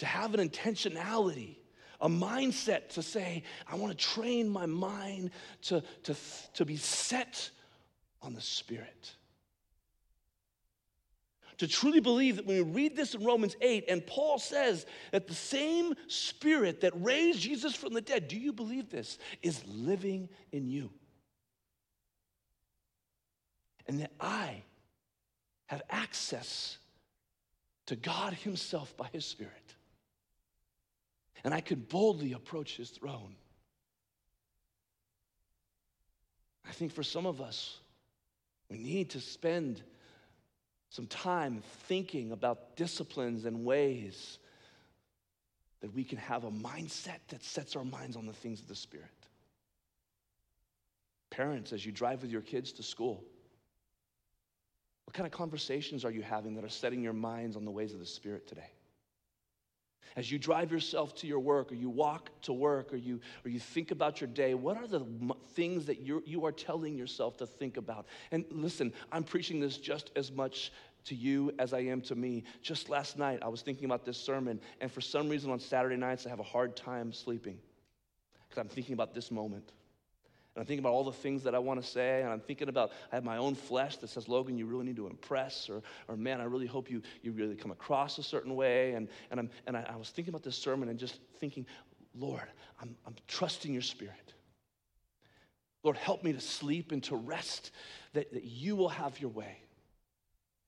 to 0.00 0.04
have 0.04 0.34
an 0.34 0.46
intentionality 0.46 1.56
a 2.00 2.08
mindset 2.08 2.90
to 2.90 3.02
say, 3.02 3.42
I 3.66 3.74
want 3.74 3.96
to 3.96 4.04
train 4.04 4.48
my 4.48 4.66
mind 4.66 5.30
to, 5.62 5.82
to, 6.04 6.16
to 6.54 6.64
be 6.64 6.76
set 6.76 7.50
on 8.22 8.34
the 8.34 8.40
Spirit. 8.40 9.12
To 11.58 11.66
truly 11.66 11.98
believe 11.98 12.36
that 12.36 12.46
when 12.46 12.56
we 12.56 12.82
read 12.82 12.96
this 12.96 13.14
in 13.14 13.24
Romans 13.24 13.56
8, 13.60 13.86
and 13.88 14.06
Paul 14.06 14.38
says 14.38 14.86
that 15.10 15.26
the 15.26 15.34
same 15.34 15.94
Spirit 16.06 16.82
that 16.82 16.92
raised 16.94 17.40
Jesus 17.40 17.74
from 17.74 17.94
the 17.94 18.00
dead, 18.00 18.28
do 18.28 18.38
you 18.38 18.52
believe 18.52 18.90
this, 18.90 19.18
is 19.42 19.64
living 19.66 20.28
in 20.52 20.68
you? 20.68 20.90
And 23.88 24.00
that 24.00 24.12
I 24.20 24.62
have 25.66 25.82
access 25.90 26.78
to 27.86 27.96
God 27.96 28.34
Himself 28.34 28.96
by 28.96 29.08
His 29.12 29.24
Spirit 29.24 29.74
and 31.44 31.54
I 31.54 31.60
could 31.60 31.88
boldly 31.88 32.32
approach 32.32 32.76
his 32.76 32.90
throne. 32.90 33.34
I 36.68 36.72
think 36.72 36.92
for 36.92 37.02
some 37.02 37.26
of 37.26 37.40
us, 37.40 37.78
we 38.70 38.78
need 38.78 39.10
to 39.10 39.20
spend 39.20 39.82
some 40.90 41.06
time 41.06 41.62
thinking 41.86 42.32
about 42.32 42.76
disciplines 42.76 43.44
and 43.44 43.64
ways 43.64 44.38
that 45.80 45.94
we 45.94 46.04
can 46.04 46.18
have 46.18 46.44
a 46.44 46.50
mindset 46.50 47.18
that 47.28 47.42
sets 47.44 47.76
our 47.76 47.84
minds 47.84 48.16
on 48.16 48.26
the 48.26 48.32
things 48.32 48.60
of 48.60 48.68
the 48.68 48.74
Spirit. 48.74 49.06
Parents, 51.30 51.72
as 51.72 51.86
you 51.86 51.92
drive 51.92 52.22
with 52.22 52.30
your 52.30 52.40
kids 52.40 52.72
to 52.72 52.82
school, 52.82 53.22
what 55.04 55.14
kind 55.14 55.26
of 55.26 55.32
conversations 55.32 56.04
are 56.04 56.10
you 56.10 56.22
having 56.22 56.54
that 56.56 56.64
are 56.64 56.68
setting 56.68 57.02
your 57.02 57.12
minds 57.12 57.56
on 57.56 57.64
the 57.64 57.70
ways 57.70 57.94
of 57.94 58.00
the 58.00 58.06
Spirit 58.06 58.46
today? 58.46 58.70
As 60.16 60.32
you 60.32 60.38
drive 60.38 60.72
yourself 60.72 61.14
to 61.16 61.26
your 61.26 61.38
work, 61.38 61.70
or 61.70 61.74
you 61.76 61.88
walk 61.88 62.30
to 62.42 62.52
work, 62.52 62.92
or 62.92 62.96
you, 62.96 63.20
or 63.44 63.50
you 63.50 63.60
think 63.60 63.90
about 63.90 64.20
your 64.20 64.28
day, 64.28 64.54
what 64.54 64.76
are 64.76 64.86
the 64.86 65.06
things 65.54 65.86
that 65.86 66.00
you're, 66.00 66.22
you 66.26 66.44
are 66.44 66.52
telling 66.52 66.96
yourself 66.96 67.36
to 67.36 67.46
think 67.46 67.76
about? 67.76 68.06
And 68.32 68.44
listen, 68.50 68.92
I'm 69.12 69.22
preaching 69.22 69.60
this 69.60 69.76
just 69.76 70.10
as 70.16 70.32
much 70.32 70.72
to 71.04 71.14
you 71.14 71.52
as 71.58 71.72
I 71.72 71.80
am 71.80 72.00
to 72.02 72.14
me. 72.14 72.44
Just 72.62 72.88
last 72.88 73.16
night, 73.16 73.38
I 73.42 73.48
was 73.48 73.62
thinking 73.62 73.84
about 73.84 74.04
this 74.04 74.18
sermon, 74.18 74.60
and 74.80 74.90
for 74.90 75.00
some 75.00 75.28
reason 75.28 75.50
on 75.50 75.60
Saturday 75.60 75.96
nights, 75.96 76.26
I 76.26 76.30
have 76.30 76.40
a 76.40 76.44
hard 76.44 76.76
time 76.76 77.12
sleeping 77.12 77.58
because 78.48 78.60
I'm 78.60 78.68
thinking 78.68 78.94
about 78.94 79.14
this 79.14 79.30
moment. 79.30 79.72
And 80.58 80.64
I'm 80.64 80.66
thinking 80.66 80.84
about 80.84 80.94
all 80.94 81.04
the 81.04 81.12
things 81.12 81.44
that 81.44 81.54
I 81.54 81.60
want 81.60 81.80
to 81.80 81.86
say, 81.88 82.20
and 82.20 82.32
I'm 82.32 82.40
thinking 82.40 82.68
about 82.68 82.90
I 83.12 83.14
have 83.14 83.22
my 83.22 83.36
own 83.36 83.54
flesh 83.54 83.96
that 83.98 84.08
says, 84.08 84.28
Logan, 84.28 84.58
you 84.58 84.66
really 84.66 84.86
need 84.86 84.96
to 84.96 85.06
impress, 85.06 85.70
or, 85.70 85.82
or 86.08 86.16
man, 86.16 86.40
I 86.40 86.44
really 86.46 86.66
hope 86.66 86.90
you, 86.90 87.00
you 87.22 87.30
really 87.30 87.54
come 87.54 87.70
across 87.70 88.18
a 88.18 88.24
certain 88.24 88.56
way. 88.56 88.94
And, 88.94 89.06
and, 89.30 89.38
I'm, 89.38 89.50
and 89.68 89.76
I, 89.76 89.86
I 89.88 89.94
was 89.94 90.10
thinking 90.10 90.32
about 90.32 90.42
this 90.42 90.56
sermon 90.56 90.88
and 90.88 90.98
just 90.98 91.20
thinking, 91.38 91.64
Lord, 92.12 92.42
I'm, 92.82 92.96
I'm 93.06 93.14
trusting 93.28 93.72
your 93.72 93.82
spirit. 93.82 94.34
Lord, 95.84 95.96
help 95.96 96.24
me 96.24 96.32
to 96.32 96.40
sleep 96.40 96.90
and 96.90 97.04
to 97.04 97.14
rest, 97.14 97.70
that, 98.14 98.32
that 98.32 98.42
you 98.42 98.74
will 98.74 98.88
have 98.88 99.20
your 99.20 99.30
way. 99.30 99.58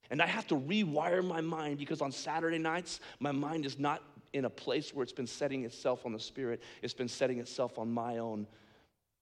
And 0.09 0.22
I 0.22 0.26
have 0.26 0.46
to 0.46 0.55
rewire 0.55 1.26
my 1.26 1.40
mind 1.40 1.79
because 1.79 2.00
on 2.00 2.12
Saturday 2.12 2.59
nights, 2.59 3.00
my 3.18 3.33
mind 3.33 3.66
is 3.66 3.76
not 3.76 4.05
in 4.35 4.44
a 4.44 4.50
place 4.50 4.94
where 4.94 5.03
it's 5.03 5.12
been 5.12 5.26
setting 5.26 5.64
itself 5.64 6.07
on 6.07 6.12
the 6.12 6.20
Spirit, 6.20 6.62
it's 6.81 6.94
been 6.94 7.09
setting 7.09 7.40
itself 7.40 7.76
on 7.76 7.90
my 7.90 8.18
own 8.18 8.46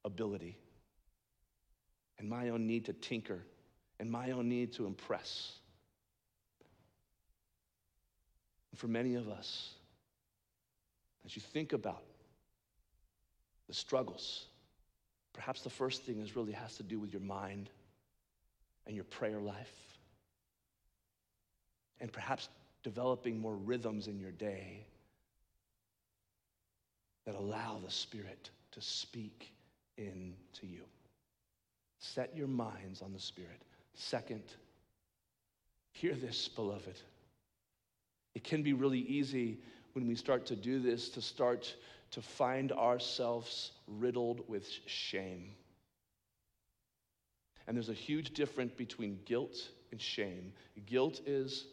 ability 0.09 0.59
and 2.19 2.29
my 2.29 2.49
own 2.49 2.67
need 2.67 2.85
to 2.87 2.93
tinker 2.93 3.45
and 4.01 4.11
my 4.11 4.33
own 4.33 4.49
need 4.49 4.73
to 4.73 4.87
impress. 4.87 5.53
And 8.73 8.79
for 8.79 8.89
many 8.89 9.15
of 9.15 9.29
us, 9.29 9.75
as 11.25 11.37
you 11.37 11.43
think 11.43 11.73
about 11.73 12.03
the 13.69 13.75
struggles, 13.75 14.47
perhaps 15.33 15.63
the 15.63 15.71
first 15.71 16.03
thing 16.03 16.21
is 16.21 16.35
really 16.35 16.53
has 16.53 16.77
to 16.79 16.83
do 16.83 16.99
with 16.99 17.13
your 17.13 17.23
mind 17.23 17.71
and 18.87 18.95
your 18.97 19.05
prayer 19.05 19.41
life 19.41 19.73
and 22.01 22.13
perhaps 22.13 22.49
developing 22.83 23.39
more 23.41 23.55
rhythms 23.55 24.09
in 24.09 24.19
your 24.19 24.31
day 24.31 24.87
that 27.27 27.35
allow 27.35 27.79
the 27.85 27.91
Spirit 27.91 28.51
to 28.73 28.81
speak 28.81 29.53
into 29.99 30.67
you. 30.67 30.85
Set 31.99 32.35
your 32.37 32.47
minds 32.49 33.03
on 33.03 33.13
the 33.13 33.21
Spirit. 33.21 33.63
Second, 33.95 34.45
hear 35.93 36.15
this, 36.15 36.49
beloved. 36.49 37.01
It 38.35 38.45
can 38.45 38.63
be 38.63 38.73
really 38.73 39.01
easy 39.01 39.59
when 39.95 40.07
we 40.07 40.15
start 40.15 40.47
to 40.47 40.57
do 40.57 40.79
this 40.81 41.09
to 41.11 41.21
start 41.21 41.75
to 42.13 42.23
find 42.23 42.73
ourselves 42.73 43.73
riddled 43.87 44.49
with 44.49 44.67
shame. 44.87 45.51
And 47.67 47.77
there's 47.77 47.91
a 47.91 47.95
huge 47.95 48.31
difference 48.31 48.73
between 48.73 49.19
guilt 49.27 49.57
and 49.91 50.01
shame. 50.01 50.53
Guilt 50.87 51.21
is 51.27 51.67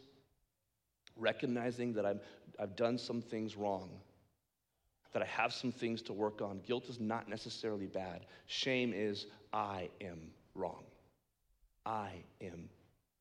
recognizing 1.16 1.94
that 1.94 2.04
I'm, 2.04 2.20
I've 2.58 2.76
done 2.76 2.98
some 2.98 3.22
things 3.22 3.56
wrong, 3.56 3.88
that 5.16 5.22
I 5.22 5.42
have 5.42 5.54
some 5.54 5.72
things 5.72 6.02
to 6.02 6.12
work 6.12 6.42
on. 6.42 6.60
Guilt 6.66 6.90
is 6.90 7.00
not 7.00 7.26
necessarily 7.26 7.86
bad. 7.86 8.26
Shame 8.44 8.92
is, 8.94 9.24
I 9.50 9.88
am 10.02 10.20
wrong. 10.54 10.84
I 11.86 12.10
am 12.42 12.68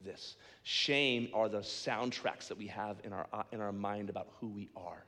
this. 0.02 0.36
Shame 0.64 1.30
are 1.34 1.48
the 1.48 1.60
soundtracks 1.60 2.50
that 2.50 2.58
we 2.58 2.68
have 2.68 2.98
in 3.06 3.14
our, 3.14 3.26
in 3.54 3.62
our 3.62 3.72
mind 3.72 4.10
about 4.10 4.28
who 4.42 4.50
we 4.50 4.68
are. 4.76 5.06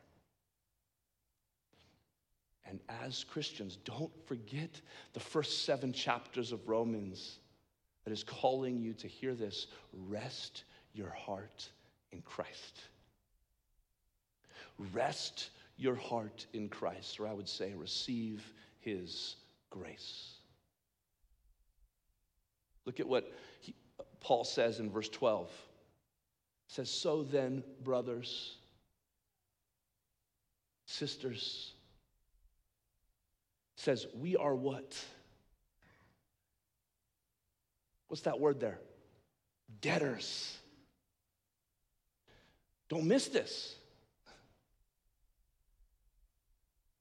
And 2.63 2.79
as 3.03 3.25
Christians, 3.25 3.79
don't 3.83 4.13
forget 4.25 4.79
the 5.11 5.19
first 5.19 5.65
seven 5.65 5.91
chapters 5.91 6.53
of 6.53 6.69
Romans 6.69 7.39
that 8.05 8.13
is 8.13 8.23
calling 8.23 8.79
you 8.79 8.93
to 8.93 9.09
hear 9.09 9.35
this 9.35 9.67
rest 10.07 10.63
your 10.93 11.09
heart 11.09 11.67
in 12.13 12.21
Christ. 12.21 12.79
Rest 14.93 15.49
your 15.77 15.95
heart 15.95 16.45
in 16.53 16.69
Christ, 16.69 17.19
or 17.19 17.27
I 17.27 17.33
would 17.33 17.47
say, 17.47 17.73
receive 17.75 18.43
his 18.79 19.35
grace. 19.69 20.33
Look 22.85 22.99
at 22.99 23.07
what 23.07 23.31
he, 23.61 23.75
Paul 24.19 24.43
says 24.43 24.79
in 24.79 24.89
verse 24.89 25.09
12. 25.09 25.49
He 26.67 26.73
says, 26.73 26.89
So 26.89 27.23
then, 27.23 27.63
brothers, 27.83 28.55
sisters, 30.85 31.73
says, 33.75 34.07
we 34.19 34.35
are 34.35 34.55
what? 34.55 34.97
What's 38.07 38.23
that 38.23 38.39
word 38.39 38.59
there? 38.59 38.79
Debtors. 39.81 40.57
Don't 42.89 43.05
miss 43.05 43.27
this. 43.27 43.75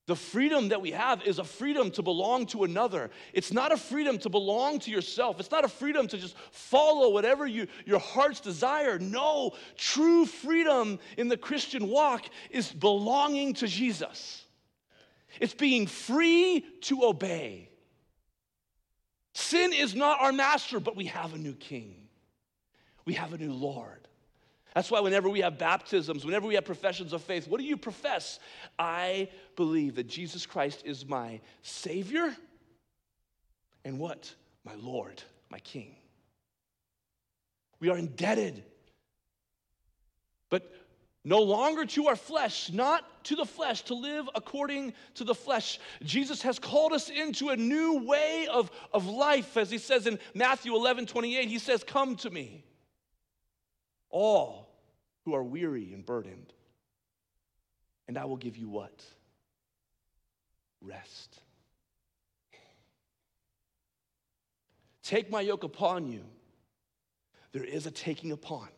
The 0.07 0.15
freedom 0.15 0.69
that 0.69 0.81
we 0.81 0.93
have 0.93 1.23
is 1.25 1.41
a 1.41 1.45
freedom 1.45 1.91
to 1.93 2.03
belong 2.03 2.47
to 2.47 2.63
another. 2.63 3.11
It's 3.33 3.53
not 3.53 3.73
a 3.73 3.77
freedom 3.77 4.19
to 4.19 4.29
belong 4.29 4.79
to 4.81 4.91
yourself. 4.91 5.41
It's 5.41 5.51
not 5.51 5.65
a 5.65 5.69
freedom 5.69 6.07
to 6.07 6.17
just 6.17 6.37
follow 6.53 7.11
whatever 7.11 7.45
you, 7.45 7.67
your 7.85 7.99
heart's 7.99 8.39
desire. 8.39 9.01
No, 9.01 9.55
true 9.77 10.25
freedom 10.25 11.01
in 11.17 11.27
the 11.27 11.37
Christian 11.37 11.89
walk 11.89 12.27
is 12.51 12.71
belonging 12.71 13.55
to 13.55 13.67
Jesus. 13.67 14.45
It's 15.41 15.55
being 15.55 15.89
free 15.89 16.65
to 16.83 17.05
obey. 17.05 17.69
Sin 19.35 19.73
is 19.73 19.97
not 19.97 20.21
our 20.21 20.33
master, 20.33 20.79
but 20.79 20.95
we 20.95 21.07
have 21.07 21.35
a 21.35 21.39
new 21.39 21.55
king. 21.55 22.07
We 23.05 23.15
have 23.15 23.33
a 23.33 23.39
new 23.39 23.53
Lord. 23.53 24.06
That's 24.77 24.91
why 24.91 25.01
whenever 25.01 25.31
we 25.31 25.41
have 25.41 25.57
baptisms, 25.57 26.23
whenever 26.23 26.47
we 26.47 26.55
have 26.55 26.67
professions 26.67 27.15
of 27.15 27.23
faith, 27.23 27.49
what 27.49 27.61
do 27.61 27.67
you 27.67 27.79
profess? 27.79 28.39
I 28.79 29.31
believe 29.57 29.95
that 29.95 30.07
Jesus 30.07 30.45
Christ 30.45 30.83
is 30.85 31.07
my 31.07 31.41
Savior 31.63 32.37
and 33.87 33.99
what? 33.99 34.35
My 34.65 34.75
Lord, 34.75 35.23
my 35.49 35.61
King. 35.61 35.97
We 37.81 37.89
are 37.89 37.97
indebted, 37.97 38.65
but 40.51 40.71
no 41.25 41.41
longer 41.41 41.87
to 41.87 42.09
our 42.09 42.17
flesh, 42.17 42.71
not 42.71 43.25
to 43.25 43.35
the 43.35 43.47
flesh, 43.47 43.81
to 43.85 43.95
live 43.95 44.29
according 44.35 44.93
to 45.15 45.25
the 45.25 45.35
flesh. 45.35 45.81
Jesus 46.03 46.43
has 46.43 46.59
called 46.59 46.93
us 46.93 47.09
into 47.09 47.49
a 47.49 47.57
new 47.57 48.05
way 48.05 48.47
of, 48.53 48.71
of 48.93 49.07
life. 49.07 49.57
As 49.57 49.71
he 49.71 49.79
says 49.79 50.07
in 50.07 50.19
Matthew 50.35 50.77
11 50.77 51.07
28, 51.07 51.49
he 51.49 51.59
says, 51.59 51.83
Come 51.83 52.17
to 52.17 52.29
me, 52.29 52.63
all 54.11 54.66
who 55.27 55.35
are 55.35 55.43
weary 55.43 55.93
and 55.93 56.07
burdened. 56.07 56.55
And 58.07 58.17
I 58.17 58.25
will 58.25 58.37
give 58.37 58.57
you 58.57 58.69
what? 58.69 59.05
Rest. 60.81 61.41
Take 65.03 65.29
my 65.29 65.41
yoke 65.41 65.65
upon 65.65 66.07
you. 66.07 66.23
There 67.51 67.65
is 67.65 67.87
a 67.87 67.91
taking 67.91 68.31
upon. 68.31 68.69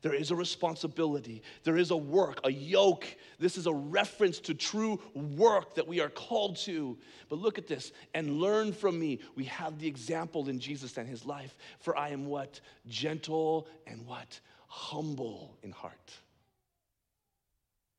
There 0.00 0.14
is 0.14 0.32
a 0.32 0.36
responsibility. 0.36 1.44
There 1.62 1.76
is 1.76 1.92
a 1.92 1.96
work, 1.96 2.40
a 2.42 2.50
yoke. 2.50 3.06
This 3.38 3.56
is 3.56 3.68
a 3.68 3.72
reference 3.72 4.40
to 4.40 4.54
true 4.54 5.00
work 5.14 5.76
that 5.76 5.86
we 5.86 6.00
are 6.00 6.08
called 6.08 6.56
to. 6.64 6.98
But 7.28 7.38
look 7.38 7.56
at 7.56 7.68
this 7.68 7.92
and 8.14 8.40
learn 8.40 8.72
from 8.72 8.98
me. 8.98 9.20
We 9.36 9.44
have 9.44 9.78
the 9.78 9.86
example 9.86 10.48
in 10.48 10.58
Jesus 10.58 10.98
and 10.98 11.08
his 11.08 11.24
life. 11.24 11.56
For 11.78 11.96
I 11.96 12.08
am 12.08 12.26
what? 12.26 12.60
Gentle 12.88 13.68
and 13.86 14.04
what? 14.04 14.40
Humble 14.72 15.54
in 15.62 15.70
heart. 15.70 16.12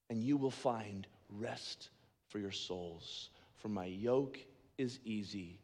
And 0.09 0.23
you 0.23 0.37
will 0.37 0.49
find 0.49 1.05
rest 1.29 1.89
for 2.29 2.39
your 2.39 2.51
souls. 2.51 3.29
For 3.57 3.67
my 3.69 3.85
yoke 3.85 4.39
is 4.79 4.99
easy 5.05 5.59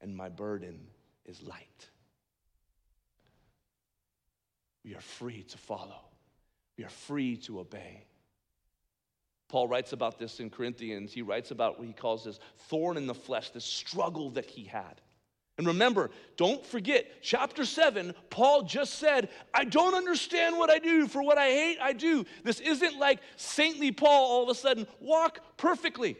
and 0.00 0.16
my 0.16 0.30
burden 0.30 0.80
is 1.26 1.42
light. 1.42 1.88
We 4.86 4.94
are 4.94 5.02
free 5.02 5.42
to 5.42 5.58
follow, 5.58 6.00
we 6.78 6.84
are 6.84 6.90
free 6.90 7.36
to 7.38 7.60
obey. 7.60 8.06
Paul 9.48 9.68
writes 9.68 9.92
about 9.92 10.18
this 10.18 10.40
in 10.40 10.48
Corinthians. 10.48 11.12
He 11.12 11.20
writes 11.20 11.50
about 11.50 11.78
what 11.78 11.86
he 11.86 11.92
calls 11.92 12.24
this 12.24 12.40
thorn 12.68 12.96
in 12.96 13.06
the 13.06 13.14
flesh, 13.14 13.50
this 13.50 13.66
struggle 13.66 14.30
that 14.30 14.46
he 14.46 14.64
had. 14.64 15.02
And 15.56 15.68
remember, 15.68 16.10
don't 16.36 16.64
forget, 16.66 17.06
chapter 17.22 17.64
7, 17.64 18.12
Paul 18.28 18.62
just 18.62 18.94
said, 18.94 19.28
I 19.52 19.64
don't 19.64 19.94
understand 19.94 20.58
what 20.58 20.68
I 20.68 20.80
do, 20.80 21.06
for 21.06 21.22
what 21.22 21.38
I 21.38 21.46
hate, 21.46 21.78
I 21.80 21.92
do. 21.92 22.24
This 22.42 22.58
isn't 22.58 22.98
like 22.98 23.20
saintly 23.36 23.92
Paul 23.92 24.30
all 24.30 24.42
of 24.42 24.48
a 24.48 24.54
sudden 24.54 24.86
walk 25.00 25.38
perfectly. 25.56 26.16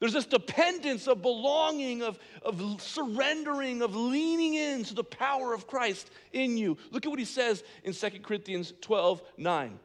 There's 0.00 0.12
this 0.12 0.26
dependence 0.26 1.06
of 1.06 1.22
belonging, 1.22 2.02
of, 2.02 2.18
of 2.44 2.82
surrendering, 2.82 3.80
of 3.80 3.94
leaning 3.96 4.54
into 4.54 4.94
the 4.94 5.04
power 5.04 5.54
of 5.54 5.66
Christ 5.66 6.10
in 6.32 6.58
you. 6.58 6.76
Look 6.90 7.06
at 7.06 7.08
what 7.08 7.20
he 7.20 7.24
says 7.24 7.62
in 7.84 7.94
2 7.94 8.10
Corinthians 8.20 8.74
12 8.82 9.22
9. 9.38 9.78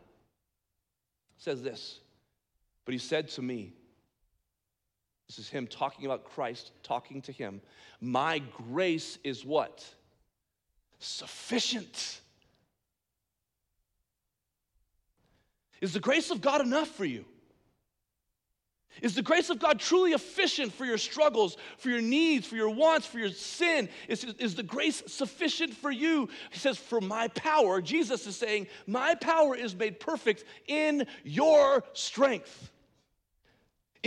says 1.37 1.61
this, 1.61 1.99
but 2.83 2.93
he 2.93 2.97
said 2.97 3.29
to 3.29 3.41
me, 3.41 3.76
this 5.27 5.39
is 5.39 5.49
him 5.49 5.67
talking 5.67 6.05
about 6.05 6.23
Christ, 6.23 6.71
talking 6.83 7.21
to 7.23 7.31
him. 7.31 7.61
My 7.99 8.39
grace 8.69 9.19
is 9.23 9.43
what? 9.43 9.85
Sufficient. 10.99 12.21
Is 15.81 15.93
the 15.93 15.99
grace 15.99 16.31
of 16.31 16.41
God 16.41 16.61
enough 16.61 16.87
for 16.87 17.05
you? 17.05 17.25
Is 19.01 19.13
the 19.13 19.21
grace 19.21 19.51
of 19.51 19.59
God 19.59 19.79
truly 19.79 20.13
efficient 20.13 20.73
for 20.73 20.83
your 20.83 20.97
struggles, 20.97 21.57
for 21.77 21.89
your 21.89 22.01
needs, 22.01 22.47
for 22.47 22.55
your 22.55 22.71
wants, 22.71 23.05
for 23.05 23.19
your 23.19 23.29
sin? 23.29 23.89
Is, 24.07 24.23
is 24.23 24.55
the 24.55 24.63
grace 24.63 25.03
sufficient 25.05 25.73
for 25.73 25.91
you? 25.91 26.29
He 26.49 26.57
says, 26.57 26.77
For 26.77 26.99
my 26.99 27.27
power, 27.27 27.79
Jesus 27.79 28.25
is 28.25 28.35
saying, 28.35 28.67
My 28.87 29.13
power 29.13 29.55
is 29.55 29.75
made 29.75 29.99
perfect 29.99 30.45
in 30.67 31.05
your 31.23 31.83
strength 31.93 32.71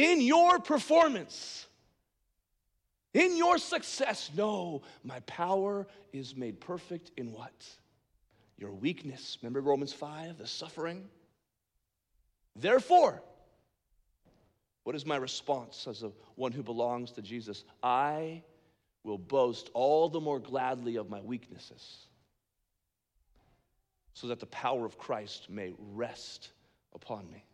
in 0.00 0.22
your 0.22 0.58
performance, 0.58 1.66
in 3.12 3.36
your 3.36 3.58
success. 3.58 4.30
No, 4.34 4.80
my 5.04 5.20
power 5.20 5.86
is 6.12 6.34
made 6.34 6.58
perfect 6.58 7.10
in 7.18 7.32
what? 7.32 7.66
Your 8.56 8.72
weakness. 8.72 9.36
Remember 9.42 9.60
Romans 9.60 9.92
5, 9.92 10.38
the 10.38 10.46
suffering? 10.46 11.06
Therefore, 12.56 13.22
what 14.84 14.96
is 14.96 15.04
my 15.04 15.16
response 15.16 15.86
as 15.86 16.02
a 16.02 16.12
one 16.34 16.52
who 16.52 16.62
belongs 16.62 17.12
to 17.12 17.22
Jesus? 17.22 17.64
I 17.82 18.42
will 19.04 19.18
boast 19.18 19.68
all 19.74 20.08
the 20.08 20.20
more 20.20 20.40
gladly 20.40 20.96
of 20.96 21.10
my 21.10 21.20
weaknesses 21.20 22.06
so 24.14 24.28
that 24.28 24.40
the 24.40 24.46
power 24.46 24.86
of 24.86 24.96
Christ 24.96 25.50
may 25.50 25.74
rest 25.92 26.50
upon 26.94 27.30
me. 27.30 27.44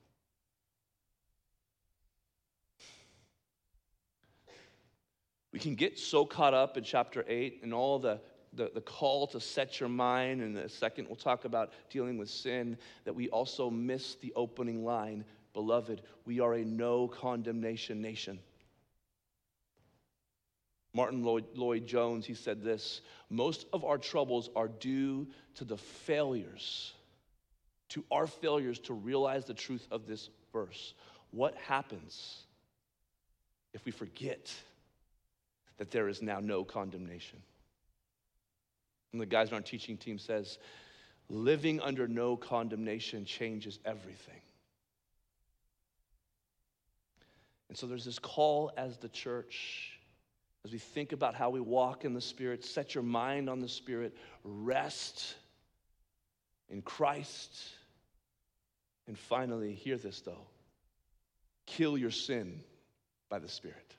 We 5.56 5.60
can 5.60 5.74
get 5.74 5.98
so 5.98 6.26
caught 6.26 6.52
up 6.52 6.76
in 6.76 6.84
chapter 6.84 7.24
8 7.26 7.60
and 7.62 7.72
all 7.72 7.98
the, 7.98 8.20
the, 8.52 8.70
the, 8.74 8.82
call 8.82 9.26
to 9.28 9.40
set 9.40 9.80
your 9.80 9.88
mind, 9.88 10.42
and 10.42 10.54
the 10.54 10.68
second 10.68 11.06
we'll 11.06 11.16
talk 11.16 11.46
about 11.46 11.72
dealing 11.88 12.18
with 12.18 12.28
sin, 12.28 12.76
that 13.06 13.14
we 13.14 13.30
also 13.30 13.70
miss 13.70 14.16
the 14.16 14.34
opening 14.36 14.84
line 14.84 15.24
Beloved, 15.54 16.02
we 16.26 16.40
are 16.40 16.52
a 16.52 16.62
no 16.62 17.08
condemnation 17.08 18.02
nation. 18.02 18.38
Martyn 20.92 21.24
Lloyd, 21.24 21.46
Lloyd 21.54 21.86
Jones, 21.86 22.26
he 22.26 22.34
said 22.34 22.62
this 22.62 23.00
Most 23.30 23.64
of 23.72 23.82
our 23.82 23.96
troubles 23.96 24.50
are 24.54 24.68
due 24.68 25.26
to 25.54 25.64
the 25.64 25.78
failures, 25.78 26.92
to 27.88 28.04
our 28.10 28.26
failures 28.26 28.78
to 28.80 28.92
realize 28.92 29.46
the 29.46 29.54
truth 29.54 29.88
of 29.90 30.06
this 30.06 30.28
verse. 30.52 30.92
What 31.30 31.54
happens 31.54 32.42
if 33.72 33.86
we 33.86 33.92
forget? 33.92 34.54
That 35.78 35.90
there 35.90 36.08
is 36.08 36.22
now 36.22 36.40
no 36.40 36.64
condemnation. 36.64 37.40
And 39.12 39.20
the 39.20 39.26
guys 39.26 39.48
on 39.48 39.54
our 39.54 39.60
teaching 39.60 39.96
team 39.96 40.18
says, 40.18 40.58
living 41.28 41.80
under 41.80 42.06
no 42.06 42.36
condemnation 42.36 43.24
changes 43.24 43.78
everything. 43.84 44.40
And 47.68 47.76
so 47.76 47.86
there's 47.86 48.04
this 48.04 48.18
call 48.18 48.70
as 48.76 48.96
the 48.98 49.08
church, 49.08 49.98
as 50.64 50.72
we 50.72 50.78
think 50.78 51.12
about 51.12 51.34
how 51.34 51.50
we 51.50 51.60
walk 51.60 52.04
in 52.04 52.14
the 52.14 52.20
Spirit, 52.20 52.64
set 52.64 52.94
your 52.94 53.04
mind 53.04 53.50
on 53.50 53.60
the 53.60 53.68
Spirit, 53.68 54.16
rest 54.44 55.34
in 56.68 56.82
Christ. 56.82 57.56
And 59.08 59.18
finally, 59.18 59.72
hear 59.74 59.96
this 59.96 60.20
though 60.20 60.46
kill 61.66 61.98
your 61.98 62.12
sin 62.12 62.60
by 63.28 63.40
the 63.40 63.48
Spirit. 63.48 63.96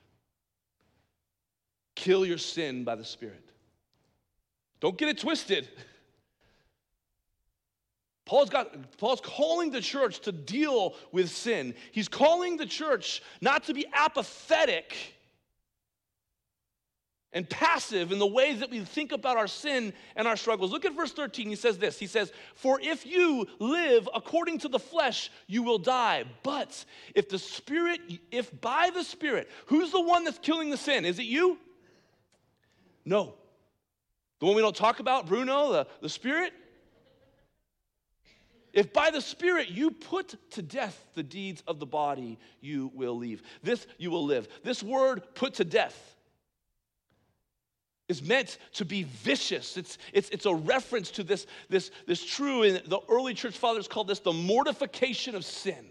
Kill 1.98 2.24
your 2.24 2.38
sin 2.38 2.84
by 2.84 2.94
the 2.94 3.04
Spirit. 3.04 3.42
Don't 4.78 4.96
get 4.96 5.08
it 5.08 5.18
twisted. 5.18 5.68
Paul's 8.24 8.50
got 8.50 8.96
Paul's 8.98 9.20
calling 9.20 9.72
the 9.72 9.80
church 9.80 10.20
to 10.20 10.30
deal 10.30 10.94
with 11.10 11.28
sin. 11.28 11.74
He's 11.90 12.06
calling 12.06 12.56
the 12.56 12.66
church 12.66 13.20
not 13.40 13.64
to 13.64 13.74
be 13.74 13.84
apathetic 13.92 14.94
and 17.32 17.50
passive 17.50 18.12
in 18.12 18.20
the 18.20 18.26
ways 18.26 18.60
that 18.60 18.70
we 18.70 18.78
think 18.84 19.10
about 19.10 19.36
our 19.36 19.48
sin 19.48 19.92
and 20.14 20.28
our 20.28 20.36
struggles. 20.36 20.70
Look 20.70 20.84
at 20.84 20.94
verse 20.94 21.12
13. 21.12 21.48
He 21.48 21.56
says 21.56 21.78
this. 21.78 21.98
He 21.98 22.06
says, 22.06 22.32
"For 22.54 22.80
if 22.80 23.04
you 23.04 23.48
live 23.58 24.08
according 24.14 24.58
to 24.58 24.68
the 24.68 24.78
flesh, 24.78 25.30
you 25.48 25.64
will 25.64 25.78
die. 25.78 26.26
But 26.44 26.84
if 27.16 27.28
the 27.28 27.40
spirit 27.40 28.00
if 28.30 28.60
by 28.60 28.90
the 28.90 29.02
spirit, 29.02 29.50
who's 29.66 29.90
the 29.90 30.00
one 30.00 30.22
that's 30.22 30.38
killing 30.38 30.70
the 30.70 30.76
sin? 30.76 31.04
Is 31.04 31.18
it 31.18 31.24
you? 31.24 31.58
No. 33.08 33.32
The 34.38 34.46
one 34.46 34.54
we 34.54 34.60
don't 34.60 34.76
talk 34.76 35.00
about, 35.00 35.26
Bruno, 35.26 35.72
the, 35.72 35.86
the 36.02 36.10
Spirit? 36.10 36.52
If 38.74 38.92
by 38.92 39.10
the 39.10 39.22
Spirit 39.22 39.70
you 39.70 39.90
put 39.90 40.34
to 40.52 40.62
death 40.62 41.06
the 41.14 41.22
deeds 41.22 41.62
of 41.66 41.80
the 41.80 41.86
body, 41.86 42.38
you 42.60 42.92
will 42.94 43.16
leave. 43.16 43.42
This 43.62 43.86
you 43.96 44.10
will 44.10 44.26
live. 44.26 44.46
This 44.62 44.82
word, 44.82 45.22
put 45.34 45.54
to 45.54 45.64
death, 45.64 46.16
is 48.08 48.22
meant 48.22 48.58
to 48.74 48.84
be 48.84 49.04
vicious. 49.04 49.78
It's, 49.78 49.96
it's, 50.12 50.28
it's 50.28 50.46
a 50.46 50.54
reference 50.54 51.10
to 51.12 51.24
this, 51.24 51.46
this, 51.70 51.90
this 52.06 52.24
true, 52.24 52.62
and 52.62 52.82
the 52.84 53.00
early 53.08 53.32
church 53.32 53.56
fathers 53.56 53.88
called 53.88 54.08
this 54.08 54.20
the 54.20 54.34
mortification 54.34 55.34
of 55.34 55.46
sin. 55.46 55.86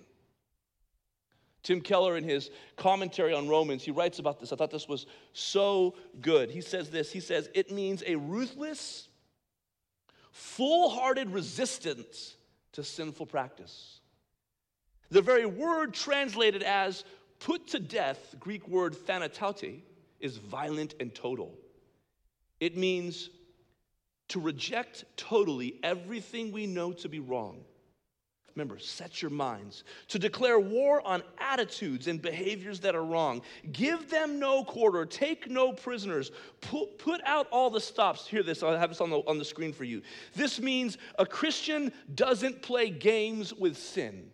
Tim 1.63 1.82
Keller, 1.82 2.17
in 2.17 2.24
his 2.24 2.50
commentary 2.76 3.34
on 3.34 3.48
Romans, 3.48 3.84
he 3.84 3.91
writes 3.91 4.20
about 4.20 4.39
this. 4.39 4.54
I 4.54 4.56
thought 4.56 4.72
this 4.72 4.88
was 4.88 5.06
so 5.34 5.96
good. 6.22 6.50
He 6.50 6.62
says 6.62 6.89
this 6.89 7.12
He 7.12 7.20
says, 7.20 7.50
It 7.54 7.72
means 7.72 8.04
a 8.06 8.15
ruthless, 8.15 9.08
full 10.32 10.89
hearted 10.89 11.30
resistance 11.32 12.36
to 12.74 12.84
sinful 12.84 13.26
practice. 13.26 14.00
The 15.10 15.22
very 15.22 15.46
word 15.46 15.93
translated 15.93 16.63
as 16.63 17.04
put 17.39 17.67
to 17.70 17.80
death, 17.80 18.36
Greek 18.39 18.67
word 18.67 18.93
thanatoute, 18.93 19.82
is 20.20 20.38
violent 20.38 20.96
and 21.00 21.13
total. 21.13 21.54
It 22.60 22.76
means 22.76 23.30
to 24.30 24.39
reject 24.39 25.06
totally 25.15 25.80
everything 25.84 26.52
we 26.52 26.67
know 26.67 26.91
to 26.91 27.08
be 27.08 27.20
wrong 27.20 27.63
Remember, 28.58 28.80
set 28.80 29.22
your 29.22 29.30
minds 29.30 29.84
to 30.08 30.17
declare 30.17 30.60
war 30.60 31.06
on 31.06 31.22
attitudes 31.38 32.08
and 32.08 32.20
behaviors 32.20 32.80
that 32.80 32.96
are 32.96 33.06
wrong. 33.06 33.43
Give 33.72 34.10
them 34.10 34.39
no 34.39 34.63
quarter, 34.63 35.06
take 35.06 35.48
no 35.48 35.72
prisoners, 35.72 36.32
put, 36.62 36.98
put 36.98 37.22
out 37.24 37.48
all 37.52 37.70
the 37.70 37.80
stops. 37.80 38.26
Hear 38.26 38.41
this, 38.41 38.63
I'll 38.63 38.76
have 38.76 38.89
this 38.89 39.00
on 39.00 39.12
the, 39.12 39.20
on 39.28 39.38
the 39.38 39.46
screen 39.46 39.74
for 39.74 39.84
you. 39.84 40.02
This 40.34 40.60
means 40.60 40.98
a 41.20 41.26
Christian 41.26 41.93
doesn't 42.15 42.63
play 42.63 42.89
games 42.89 43.54
with 43.54 43.78
sin. 43.78 44.32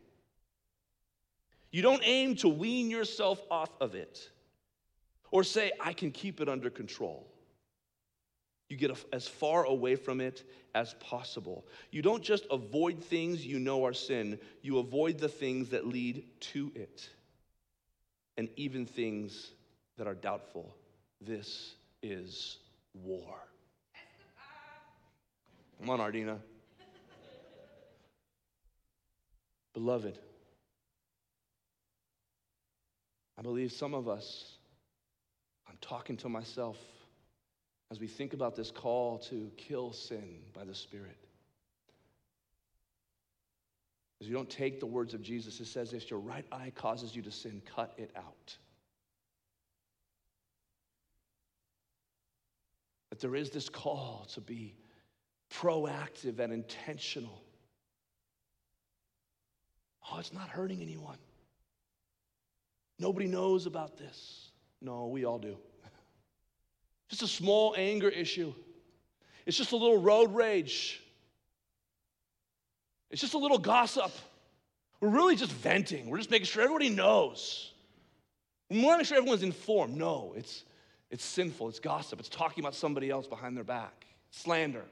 You 1.71 1.81
don't 1.81 2.01
aim 2.05 2.37
to 2.37 2.47
wean 2.47 2.89
yourself 2.89 3.41
off 3.51 3.71
of 3.81 3.93
it 3.93 4.29
or 5.31 5.43
say, 5.43 5.73
I 5.81 5.91
can 5.91 6.11
keep 6.11 6.39
it 6.39 6.47
under 6.47 6.69
control. 6.69 7.32
You 8.73 8.79
get 8.79 9.05
as 9.13 9.27
far 9.27 9.65
away 9.65 9.95
from 9.95 10.19
it 10.19 10.41
as 10.73 10.95
possible. 10.95 11.63
You 11.91 12.01
don't 12.01 12.23
just 12.23 12.47
avoid 12.49 13.03
things 13.03 13.45
you 13.45 13.59
know 13.59 13.85
are 13.85 13.93
sin, 13.93 14.39
you 14.63 14.79
avoid 14.79 15.19
the 15.19 15.29
things 15.29 15.69
that 15.69 15.85
lead 15.85 16.23
to 16.53 16.71
it, 16.73 17.07
and 18.35 18.49
even 18.55 18.87
things 18.87 19.51
that 19.99 20.07
are 20.07 20.15
doubtful. 20.15 20.75
This 21.21 21.75
is 22.01 22.57
war. 22.95 23.35
Come 25.79 25.91
on, 25.91 25.99
Ardina. 25.99 26.39
Beloved, 29.75 30.17
I 33.37 33.41
believe 33.43 33.71
some 33.71 33.93
of 33.93 34.07
us, 34.07 34.57
I'm 35.69 35.77
talking 35.79 36.17
to 36.17 36.29
myself, 36.29 36.77
as 37.93 37.99
we 37.99 38.07
think 38.07 38.33
about 38.33 38.55
this 38.55 38.71
call 38.71 39.19
to 39.19 39.51
kill 39.55 39.93
sin 39.93 40.39
by 40.51 40.63
the 40.63 40.73
Spirit. 40.73 41.15
As 44.19 44.27
you 44.27 44.33
don't 44.33 44.49
take 44.49 44.79
the 44.79 44.87
words 44.87 45.13
of 45.13 45.21
Jesus, 45.21 45.59
it 45.59 45.67
says, 45.67 45.93
if 45.93 46.09
your 46.09 46.19
right 46.19 46.45
eye 46.51 46.71
causes 46.73 47.15
you 47.15 47.21
to 47.21 47.29
sin, 47.29 47.61
cut 47.75 47.93
it 47.97 48.09
out. 48.17 48.57
That 53.11 53.19
there 53.19 53.35
is 53.35 53.51
this 53.51 53.69
call 53.69 54.27
to 54.33 54.41
be 54.41 54.73
proactive 55.53 56.39
and 56.39 56.51
intentional. 56.51 57.43
Oh, 60.11 60.17
it's 60.17 60.33
not 60.33 60.49
hurting 60.49 60.81
anyone. 60.81 61.19
Nobody 62.97 63.27
knows 63.27 63.67
about 63.67 63.99
this. 63.99 64.49
No, 64.81 65.05
we 65.05 65.25
all 65.25 65.37
do. 65.37 65.57
Just 67.13 67.21
a 67.21 67.27
small 67.27 67.75
anger 67.77 68.09
issue. 68.09 68.55
It's 69.45 69.55
just 69.55 69.71
a 69.71 69.75
little 69.75 70.01
road 70.01 70.33
rage. 70.33 70.99
It's 73.11 73.21
just 73.21 73.35
a 73.35 73.37
little 73.37 73.59
gossip. 73.59 74.11
we're 74.99 75.09
really 75.09 75.35
just 75.35 75.51
venting. 75.51 76.09
We're 76.09 76.17
just 76.17 76.31
making 76.31 76.47
sure 76.47 76.63
everybody 76.63 76.89
knows. 76.89 77.71
We 78.71 78.83
want 78.83 78.95
to 78.95 78.97
make 78.97 79.05
sure 79.05 79.17
everyone's 79.17 79.43
informed. 79.43 79.95
No, 79.95 80.33
it's, 80.35 80.63
it's 81.11 81.23
sinful. 81.23 81.69
It's 81.69 81.79
gossip. 81.79 82.19
It's 82.19 82.29
talking 82.29 82.63
about 82.63 82.73
somebody 82.73 83.11
else 83.11 83.27
behind 83.27 83.55
their 83.55 83.63
back. 83.63 84.07
Slander. 84.31 84.85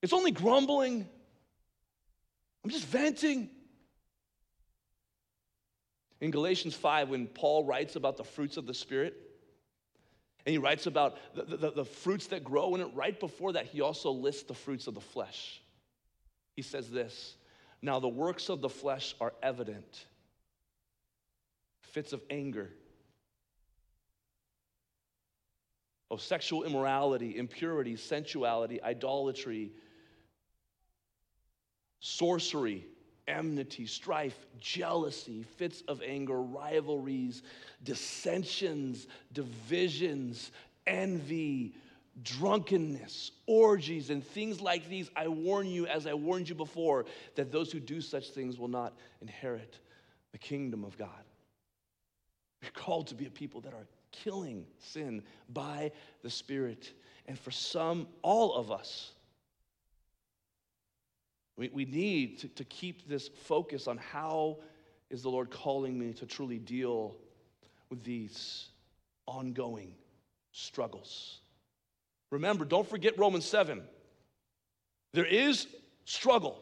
It's 0.00 0.14
only 0.14 0.30
grumbling. 0.30 1.06
I'm 2.64 2.70
just 2.70 2.86
venting. 2.86 3.50
In 6.22 6.30
Galatians 6.30 6.74
5, 6.74 7.10
when 7.10 7.26
Paul 7.26 7.64
writes 7.64 7.96
about 7.96 8.16
the 8.16 8.24
fruits 8.24 8.56
of 8.56 8.64
the 8.64 8.72
Spirit, 8.72 9.25
and 10.46 10.52
he 10.52 10.58
writes 10.58 10.86
about 10.86 11.18
the, 11.34 11.56
the, 11.56 11.70
the, 11.72 11.84
fruits 11.84 12.28
that 12.28 12.44
grow 12.44 12.76
in 12.76 12.80
it, 12.80 12.88
right 12.94 13.18
before 13.18 13.54
that, 13.54 13.66
he 13.66 13.80
also 13.80 14.12
lists 14.12 14.44
the 14.44 14.54
fruits 14.54 14.86
of 14.86 14.94
the 14.94 15.00
flesh. 15.00 15.60
He 16.54 16.62
says 16.62 16.88
this 16.88 17.34
Now 17.82 17.98
the 17.98 18.08
works 18.08 18.48
of 18.48 18.60
the 18.60 18.68
flesh 18.68 19.16
are 19.20 19.34
evident 19.42 20.06
fits 21.82 22.12
of 22.12 22.22
anger, 22.30 22.70
of 26.10 26.20
sexual 26.20 26.62
immorality, 26.62 27.36
impurity, 27.36 27.96
sensuality, 27.96 28.80
idolatry, 28.82 29.72
sorcery 31.98 32.86
enmity, 33.28 33.86
strife, 33.86 34.46
jealousy, 34.60 35.44
fits 35.56 35.82
of 35.88 36.02
anger, 36.02 36.40
rivalries, 36.40 37.42
dissensions, 37.82 39.06
divisions, 39.32 40.52
envy, 40.86 41.74
drunkenness, 42.22 43.32
orgies, 43.46 44.10
and 44.10 44.24
things 44.24 44.60
like 44.60 44.88
these. 44.88 45.10
I 45.16 45.28
warn 45.28 45.66
you, 45.66 45.86
as 45.86 46.06
I 46.06 46.14
warned 46.14 46.48
you 46.48 46.54
before, 46.54 47.04
that 47.34 47.52
those 47.52 47.70
who 47.72 47.80
do 47.80 48.00
such 48.00 48.30
things 48.30 48.58
will 48.58 48.68
not 48.68 48.94
inherit 49.20 49.78
the 50.32 50.38
kingdom 50.38 50.84
of 50.84 50.96
God. 50.96 51.08
We're 52.62 52.70
called 52.70 53.08
to 53.08 53.14
be 53.14 53.26
a 53.26 53.30
people 53.30 53.60
that 53.62 53.74
are 53.74 53.86
killing 54.12 54.66
sin 54.78 55.22
by 55.50 55.92
the 56.22 56.30
Spirit. 56.30 56.92
And 57.26 57.38
for 57.38 57.50
some, 57.50 58.08
all 58.22 58.54
of 58.54 58.70
us, 58.70 59.12
we, 61.56 61.70
we 61.72 61.84
need 61.84 62.38
to, 62.40 62.48
to 62.48 62.64
keep 62.64 63.08
this 63.08 63.28
focus 63.28 63.88
on 63.88 63.98
how 63.98 64.58
is 65.10 65.22
the 65.22 65.30
Lord 65.30 65.50
calling 65.50 65.98
me 65.98 66.12
to 66.14 66.26
truly 66.26 66.58
deal 66.58 67.16
with 67.90 68.02
these 68.04 68.66
ongoing 69.26 69.94
struggles. 70.52 71.40
Remember, 72.30 72.64
don't 72.64 72.88
forget 72.88 73.18
Romans 73.18 73.44
7. 73.44 73.82
There 75.12 75.24
is 75.24 75.66
struggle. 76.04 76.60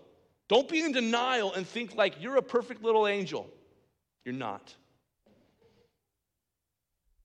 Don't 0.49 0.69
be 0.69 0.83
in 0.83 0.93
denial 0.93 1.53
and 1.55 1.67
think 1.67 1.97
like 1.97 2.21
you're 2.21 2.37
a 2.37 2.43
perfect 2.43 2.83
little 2.83 3.07
angel. 3.07 3.49
You're 4.25 4.35
not. 4.35 4.75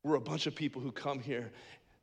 We're 0.03 0.15
a 0.15 0.21
bunch 0.21 0.47
of 0.47 0.55
people 0.55 0.81
who 0.81 0.91
come 0.91 1.19
here 1.19 1.51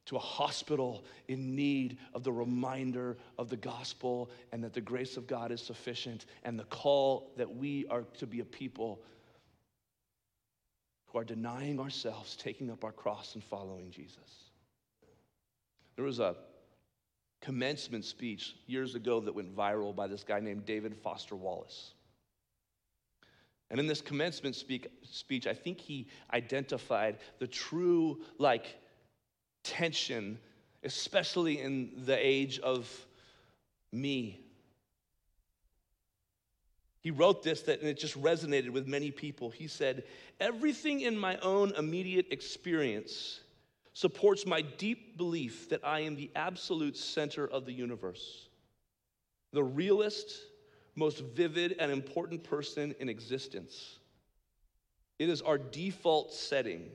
to 0.07 0.17
a 0.17 0.21
hospital 0.21 1.05
in 1.29 1.55
need 1.55 1.99
of 2.15 2.23
the 2.23 2.33
reminder 2.33 3.17
of 3.39 3.49
the 3.49 3.57
gospel 3.57 4.31
and 4.53 4.63
that 4.63 4.73
the 4.73 4.81
grace 4.81 5.17
of 5.17 5.27
God 5.27 5.51
is 5.51 5.61
sufficient 5.61 6.27
and 6.45 6.59
the 6.59 6.65
call 6.65 7.33
that 7.37 7.57
we 7.57 7.87
are 7.89 8.03
to 8.19 8.27
be 8.27 8.41
a 8.41 8.45
people 8.45 9.03
who 11.07 11.19
are 11.19 11.25
denying 11.25 11.81
ourselves, 11.81 12.37
taking 12.37 12.71
up 12.71 12.85
our 12.85 12.93
cross, 12.93 13.35
and 13.35 13.43
following 13.43 13.91
Jesus. 13.91 14.51
There 15.97 16.05
was 16.05 16.21
a 16.21 16.37
commencement 17.41 18.05
speech 18.05 18.55
years 18.67 18.95
ago 18.95 19.21
that 19.21 19.35
went 19.35 19.55
viral 19.57 19.95
by 19.95 20.07
this 20.07 20.23
guy 20.23 20.41
named 20.41 20.67
David 20.67 20.97
Foster 20.97 21.37
Wallace. 21.37 21.95
And 23.71 23.81
in 23.81 23.87
this 23.87 24.01
commencement 24.01 24.55
speak, 24.55 24.87
speech, 25.03 25.47
I 25.47 25.55
think 25.55 25.81
he 25.81 26.07
identified 26.33 27.19
the 27.41 27.49
true, 27.49 28.21
like, 28.39 28.77
tension, 29.67 30.39
especially 30.83 31.61
in 31.61 31.91
the 32.05 32.17
age 32.17 32.59
of 32.61 32.89
me. 33.93 34.41
He 37.01 37.11
wrote 37.11 37.43
this 37.43 37.63
that 37.63 37.81
and 37.81 37.89
it 37.89 37.99
just 37.99 38.21
resonated 38.21 38.71
with 38.71 38.87
many 38.87 39.11
people. 39.11 39.51
He 39.51 39.69
said, 39.69 40.05
Everything 40.41 41.03
in 41.03 41.17
my 41.17 41.37
own 41.39 41.73
immediate 41.77 42.27
experience 42.31 43.41
supports 43.93 44.45
my 44.45 44.61
deep 44.61 45.17
belief 45.17 45.69
that 45.69 45.81
I 45.85 46.01
am 46.01 46.17
the 46.17 46.31
absolute 46.35 46.97
center 46.97 47.47
of 47.47 47.65
the 47.65 47.73
universe, 47.73 48.49
the 49.53 49.63
realest, 49.65 50.37
most 50.97 51.21
vivid, 51.21 51.77
and 51.79 51.91
important 51.91 52.43
person 52.45 52.95
in 52.99 53.09
existence. 53.09 53.99
It 55.19 55.29
is 55.29 55.43
our 55.43 55.59
default 55.59 56.33
setting 56.33 56.91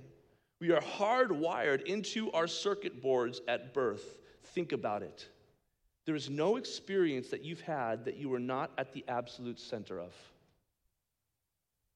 we 0.61 0.71
are 0.71 0.79
hardwired 0.79 1.81
into 1.87 2.31
our 2.31 2.47
circuit 2.47 3.01
boards 3.01 3.41
at 3.47 3.73
birth. 3.73 4.19
Think 4.53 4.71
about 4.71 5.01
it. 5.01 5.27
There 6.05 6.15
is 6.15 6.29
no 6.29 6.55
experience 6.55 7.29
that 7.29 7.43
you've 7.43 7.61
had 7.61 8.05
that 8.05 8.15
you 8.15 8.31
are 8.33 8.39
not 8.39 8.71
at 8.77 8.93
the 8.93 9.03
absolute 9.07 9.59
center 9.59 9.99
of. 9.99 10.13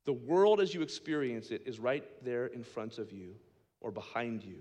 The 0.06 0.14
world 0.14 0.60
as 0.60 0.74
you 0.74 0.82
experience 0.82 1.52
it 1.52 1.62
is 1.66 1.80
right 1.80 2.04
there 2.24 2.48
in 2.48 2.64
front 2.64 2.98
of 2.98 3.12
you 3.12 3.36
or 3.82 3.92
behind 3.92 4.44
you, 4.44 4.58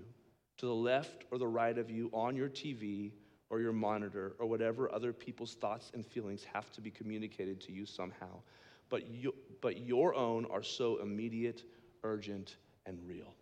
to 0.57 0.67
the 0.67 0.73
left 0.73 1.25
or 1.31 1.39
the 1.39 1.47
right 1.47 1.77
of 1.77 1.89
you, 1.89 2.09
on 2.13 2.35
your 2.35 2.49
TV 2.49 3.11
or 3.49 3.59
your 3.59 3.73
monitor 3.73 4.35
or 4.37 4.45
whatever 4.45 4.93
other 4.93 5.13
people's 5.13 5.55
thoughts 5.55 5.91
and 5.95 6.05
feelings 6.05 6.45
have 6.53 6.71
to 6.71 6.81
be 6.81 6.91
communicated 6.91 7.59
to 7.61 7.71
you 7.71 7.85
somehow. 7.87 8.39
But, 8.89 9.07
you, 9.07 9.33
but 9.61 9.79
your 9.79 10.13
own 10.13 10.45
are 10.45 10.63
so 10.63 11.01
immediate, 11.01 11.63
urgent, 12.03 12.57
and 12.85 12.99
real. 13.07 13.33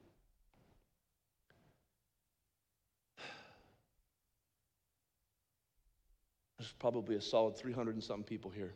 There's 6.64 6.72
probably 6.80 7.18
a 7.18 7.22
solid 7.22 7.57
300 7.57 7.93
and 7.93 8.01
some 8.01 8.24
people 8.24 8.49
here. 8.49 8.74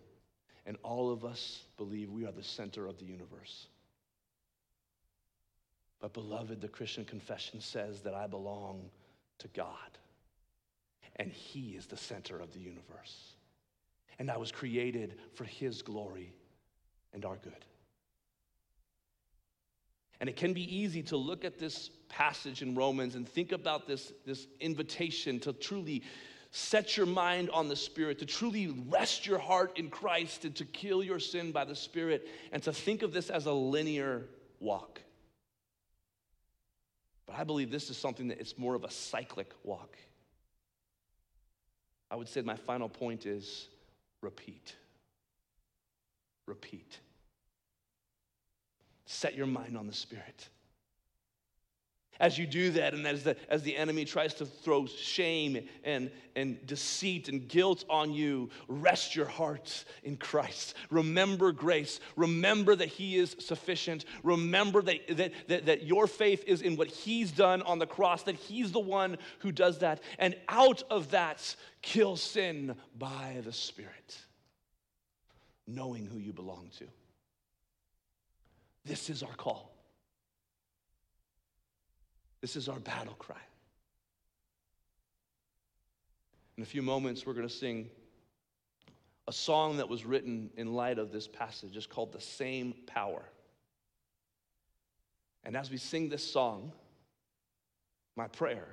And 0.66 0.76
all 0.84 1.10
of 1.10 1.24
us 1.24 1.62
believe 1.78 2.12
we 2.12 2.26
are 2.26 2.34
the 2.34 2.44
center 2.44 2.86
of 2.86 2.98
the 2.98 3.06
universe. 3.06 3.68
But, 6.02 6.12
beloved, 6.12 6.60
the 6.60 6.68
Christian 6.68 7.06
confession 7.06 7.62
says 7.62 8.02
that 8.02 8.14
I 8.14 8.28
belong 8.28 8.90
to 9.40 9.48
God. 9.48 9.98
And 11.16 11.32
He 11.32 11.78
is 11.78 11.86
the 11.86 11.96
center 11.96 12.42
of 12.42 12.52
the 12.52 12.60
universe. 12.60 13.36
And 14.20 14.30
I 14.30 14.36
was 14.36 14.52
created 14.52 15.16
for 15.34 15.46
His 15.46 15.82
glory 15.82 16.34
and 17.14 17.24
our 17.24 17.38
good. 17.38 17.64
And 20.20 20.28
it 20.28 20.36
can 20.36 20.52
be 20.52 20.76
easy 20.76 21.04
to 21.04 21.16
look 21.16 21.46
at 21.46 21.58
this 21.58 21.90
passage 22.10 22.62
in 22.62 22.76
Romans 22.76 23.16
and 23.16 23.26
think 23.26 23.54
about 23.54 23.88
this, 23.88 24.12
this 24.26 24.46
invitation 24.60 25.40
to 25.40 25.54
truly 25.54 26.04
set 26.52 26.98
your 26.98 27.06
mind 27.06 27.50
on 27.50 27.70
the 27.70 27.76
Spirit, 27.76 28.20
to 28.20 28.26
truly 28.26 28.68
rest 28.90 29.26
your 29.26 29.40
heart 29.40 29.78
in 29.78 29.90
Christ, 29.90 30.46
and 30.46 30.56
to 30.56 30.66
kill 30.66 31.04
your 31.04 31.20
sin 31.20 31.52
by 31.52 31.66
the 31.66 31.76
Spirit, 31.76 32.28
and 32.52 32.64
to 32.64 32.74
think 32.74 33.02
of 33.02 33.14
this 33.14 33.30
as 33.30 33.46
a 33.46 33.52
linear 33.52 34.26
walk. 34.60 35.02
But 37.26 37.38
I 37.38 37.44
believe 37.44 37.70
this 37.72 37.90
is 37.90 37.98
something 37.98 38.30
that 38.30 38.40
it's 38.40 38.58
more 38.58 38.76
of 38.76 38.84
a 38.84 38.92
cyclic 38.92 39.52
walk. 39.64 39.98
I 42.10 42.16
would 42.16 42.30
say 42.30 42.42
my 42.42 42.56
final 42.56 42.88
point 42.88 43.26
is 43.26 43.68
repeat. 44.22 44.76
Repeat. 46.46 47.00
Set 49.06 49.36
your 49.36 49.48
mind 49.48 49.78
on 49.78 49.88
the 49.88 49.94
Spirit. 49.94 50.48
As 52.20 52.38
you 52.38 52.48
do 52.48 52.72
that, 52.72 52.94
and 52.94 53.06
as 53.06 53.24
the, 53.24 53.36
as 53.50 53.62
the 53.62 53.78
enemy 53.78 54.06
tries 54.06 54.34
to 54.36 54.46
throw 54.46 54.86
shame 54.88 55.68
and, 55.84 56.10
and 56.36 56.66
deceit 56.66 57.30
and 57.30 57.48
guilt 57.48 57.86
on 57.90 58.12
you, 58.12 58.50
rest 58.68 59.16
your 59.16 59.28
heart 59.28 59.86
in 60.04 60.18
Christ. 60.18 60.74
Remember 60.90 61.52
grace. 61.52 62.00
Remember 62.16 62.76
that 62.76 62.88
He 62.88 63.18
is 63.18 63.36
sufficient. 63.40 64.06
Remember 64.24 64.82
that, 64.82 65.18
that, 65.18 65.32
that, 65.48 65.66
that 65.68 65.84
your 65.84 66.08
faith 66.08 66.44
is 66.48 66.62
in 66.62 66.76
what 66.76 66.88
He's 66.88 67.32
done 67.32 67.62
on 67.62 67.78
the 67.78 67.86
cross, 67.86 68.24
that 68.24 68.36
He's 68.36 68.72
the 68.72 68.80
one 68.80 69.18
who 69.40 69.52
does 69.52 69.80
that. 69.80 70.02
And 70.18 70.36
out 70.50 70.84
of 70.90 71.12
that, 71.12 71.56
kill 71.82 72.16
sin 72.16 72.76
by 72.98 73.42
the 73.46 73.54
Spirit, 73.54 74.18
knowing 75.68 76.06
who 76.06 76.18
you 76.18 76.34
belong 76.34 76.70
to. 76.80 76.86
This 78.86 79.10
is 79.10 79.22
our 79.22 79.36
call. 79.36 79.77
This 82.42 82.56
is 82.56 82.70
our 82.70 82.80
battle 82.80 83.16
cry. 83.16 83.36
In 86.58 86.64
a 86.64 86.66
few 86.66 86.82
moments, 86.82 87.26
we're 87.26 87.34
going 87.34 87.48
to 87.48 87.54
sing 87.54 87.90
a 89.28 89.34
song 89.34 89.78
that 89.78 89.90
was 89.90 90.06
written 90.06 90.50
in 90.58 90.74
light 90.74 90.98
of 90.98 91.12
this 91.12 91.28
passage. 91.28 91.76
It's 91.76 91.86
called 91.86 92.14
The 92.14 92.22
Same 92.22 92.74
Power. 92.86 93.24
And 95.44 95.56
as 95.56 95.70
we 95.70 95.78
sing 95.78 96.10
this 96.10 96.24
song, 96.24 96.72
my 98.16 98.28
prayer 98.28 98.68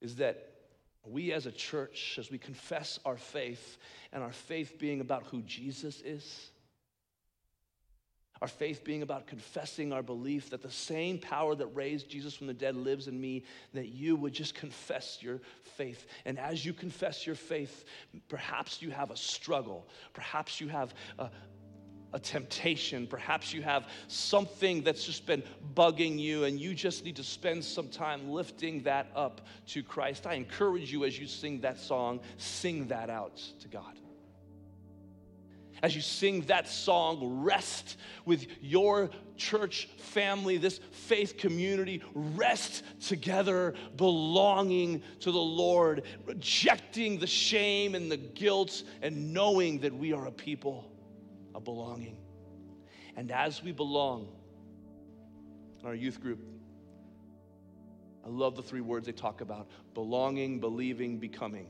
is 0.00 0.16
that 0.16 0.50
we 1.06 1.32
as 1.32 1.46
a 1.46 1.52
church, 1.52 2.16
as 2.18 2.30
we 2.30 2.38
confess 2.38 2.98
our 3.04 3.16
faith, 3.16 3.78
and 4.12 4.22
our 4.22 4.32
faith 4.32 4.78
being 4.78 5.00
about 5.00 5.24
who 5.24 5.42
Jesus 5.42 6.00
is, 6.02 6.50
our 8.44 8.48
faith 8.48 8.84
being 8.84 9.00
about 9.00 9.26
confessing 9.26 9.90
our 9.90 10.02
belief 10.02 10.50
that 10.50 10.60
the 10.60 10.70
same 10.70 11.18
power 11.18 11.54
that 11.54 11.66
raised 11.68 12.10
Jesus 12.10 12.34
from 12.34 12.46
the 12.46 12.52
dead 12.52 12.76
lives 12.76 13.08
in 13.08 13.18
me, 13.18 13.42
that 13.72 13.88
you 13.88 14.16
would 14.16 14.34
just 14.34 14.54
confess 14.54 15.22
your 15.22 15.40
faith. 15.78 16.06
And 16.26 16.38
as 16.38 16.62
you 16.62 16.74
confess 16.74 17.26
your 17.26 17.36
faith, 17.36 17.86
perhaps 18.28 18.82
you 18.82 18.90
have 18.90 19.10
a 19.10 19.16
struggle, 19.16 19.88
perhaps 20.12 20.60
you 20.60 20.68
have 20.68 20.92
a, 21.18 21.30
a 22.12 22.18
temptation. 22.18 23.06
Perhaps 23.06 23.54
you 23.54 23.62
have 23.62 23.88
something 24.08 24.82
that's 24.82 25.06
just 25.06 25.24
been 25.24 25.42
bugging 25.74 26.18
you 26.18 26.44
and 26.44 26.60
you 26.60 26.74
just 26.74 27.02
need 27.02 27.16
to 27.16 27.24
spend 27.24 27.64
some 27.64 27.88
time 27.88 28.30
lifting 28.30 28.82
that 28.82 29.06
up 29.16 29.40
to 29.68 29.82
Christ. 29.82 30.26
I 30.26 30.34
encourage 30.34 30.92
you 30.92 31.06
as 31.06 31.18
you 31.18 31.26
sing 31.26 31.62
that 31.62 31.80
song, 31.80 32.20
sing 32.36 32.88
that 32.88 33.08
out 33.08 33.38
to 33.60 33.68
God. 33.68 33.98
As 35.82 35.94
you 35.94 36.02
sing 36.02 36.42
that 36.42 36.68
song, 36.68 37.42
rest 37.42 37.96
with 38.24 38.46
your 38.60 39.10
church 39.36 39.88
family, 39.98 40.56
this 40.56 40.80
faith 40.92 41.36
community, 41.36 42.02
rest 42.14 42.84
together, 43.06 43.74
belonging 43.96 45.02
to 45.20 45.32
the 45.32 45.38
Lord, 45.38 46.04
rejecting 46.24 47.18
the 47.18 47.26
shame 47.26 47.94
and 47.94 48.10
the 48.10 48.16
guilt, 48.16 48.82
and 49.02 49.32
knowing 49.34 49.80
that 49.80 49.94
we 49.94 50.12
are 50.12 50.26
a 50.26 50.32
people 50.32 50.90
a 51.54 51.60
belonging. 51.60 52.16
And 53.16 53.30
as 53.30 53.62
we 53.62 53.72
belong 53.72 54.28
in 55.80 55.86
our 55.86 55.94
youth 55.94 56.20
group, 56.20 56.40
I 58.24 58.28
love 58.28 58.56
the 58.56 58.62
three 58.62 58.80
words 58.80 59.06
they 59.06 59.12
talk 59.12 59.40
about 59.40 59.68
belonging, 59.92 60.58
believing, 60.58 61.18
becoming. 61.18 61.68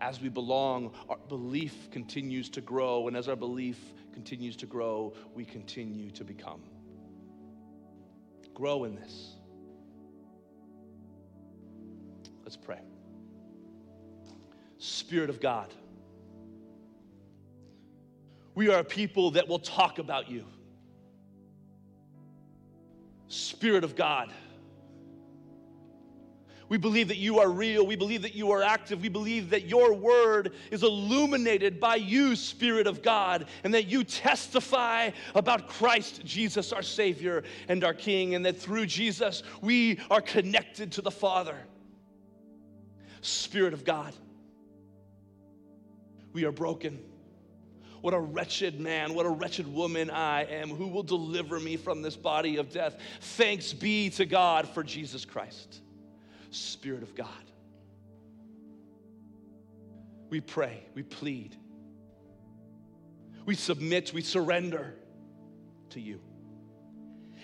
As 0.00 0.20
we 0.20 0.28
belong, 0.28 0.92
our 1.08 1.16
belief 1.28 1.90
continues 1.90 2.48
to 2.50 2.60
grow, 2.60 3.08
and 3.08 3.16
as 3.16 3.28
our 3.28 3.36
belief 3.36 3.78
continues 4.12 4.56
to 4.56 4.66
grow, 4.66 5.12
we 5.34 5.44
continue 5.44 6.10
to 6.12 6.24
become. 6.24 6.62
Grow 8.54 8.84
in 8.84 8.94
this. 8.94 9.34
Let's 12.44 12.56
pray. 12.56 12.80
Spirit 14.78 15.30
of 15.30 15.40
God. 15.40 15.72
We 18.54 18.70
are 18.70 18.80
a 18.80 18.84
people 18.84 19.32
that 19.32 19.46
will 19.46 19.58
talk 19.58 19.98
about 19.98 20.30
you. 20.30 20.44
Spirit 23.28 23.84
of 23.84 23.94
God. 23.94 24.32
We 26.68 26.76
believe 26.76 27.08
that 27.08 27.16
you 27.16 27.38
are 27.38 27.48
real. 27.48 27.86
We 27.86 27.96
believe 27.96 28.22
that 28.22 28.34
you 28.34 28.50
are 28.50 28.62
active. 28.62 29.00
We 29.00 29.08
believe 29.08 29.50
that 29.50 29.66
your 29.66 29.94
word 29.94 30.52
is 30.70 30.82
illuminated 30.82 31.80
by 31.80 31.96
you, 31.96 32.36
Spirit 32.36 32.86
of 32.86 33.02
God, 33.02 33.46
and 33.64 33.72
that 33.72 33.86
you 33.86 34.04
testify 34.04 35.10
about 35.34 35.68
Christ 35.68 36.24
Jesus, 36.24 36.72
our 36.72 36.82
Savior 36.82 37.44
and 37.68 37.84
our 37.84 37.94
King, 37.94 38.34
and 38.34 38.44
that 38.44 38.58
through 38.58 38.86
Jesus 38.86 39.42
we 39.62 39.98
are 40.10 40.20
connected 40.20 40.92
to 40.92 41.02
the 41.02 41.10
Father. 41.10 41.56
Spirit 43.20 43.72
of 43.72 43.84
God, 43.84 44.12
we 46.32 46.44
are 46.44 46.52
broken. 46.52 46.98
What 48.00 48.14
a 48.14 48.20
wretched 48.20 48.78
man, 48.78 49.14
what 49.14 49.26
a 49.26 49.30
wretched 49.30 49.66
woman 49.66 50.08
I 50.08 50.44
am. 50.44 50.68
Who 50.68 50.86
will 50.86 51.02
deliver 51.02 51.58
me 51.58 51.76
from 51.76 52.00
this 52.00 52.14
body 52.14 52.58
of 52.58 52.70
death? 52.70 52.96
Thanks 53.20 53.72
be 53.72 54.10
to 54.10 54.24
God 54.24 54.68
for 54.68 54.84
Jesus 54.84 55.24
Christ, 55.24 55.80
Spirit 56.50 57.02
of 57.02 57.14
God. 57.14 57.28
We 60.30 60.40
pray, 60.40 60.82
we 60.94 61.02
plead, 61.02 61.56
we 63.46 63.54
submit, 63.54 64.12
we 64.12 64.20
surrender 64.20 64.94
to 65.90 66.00
you. 66.00 66.20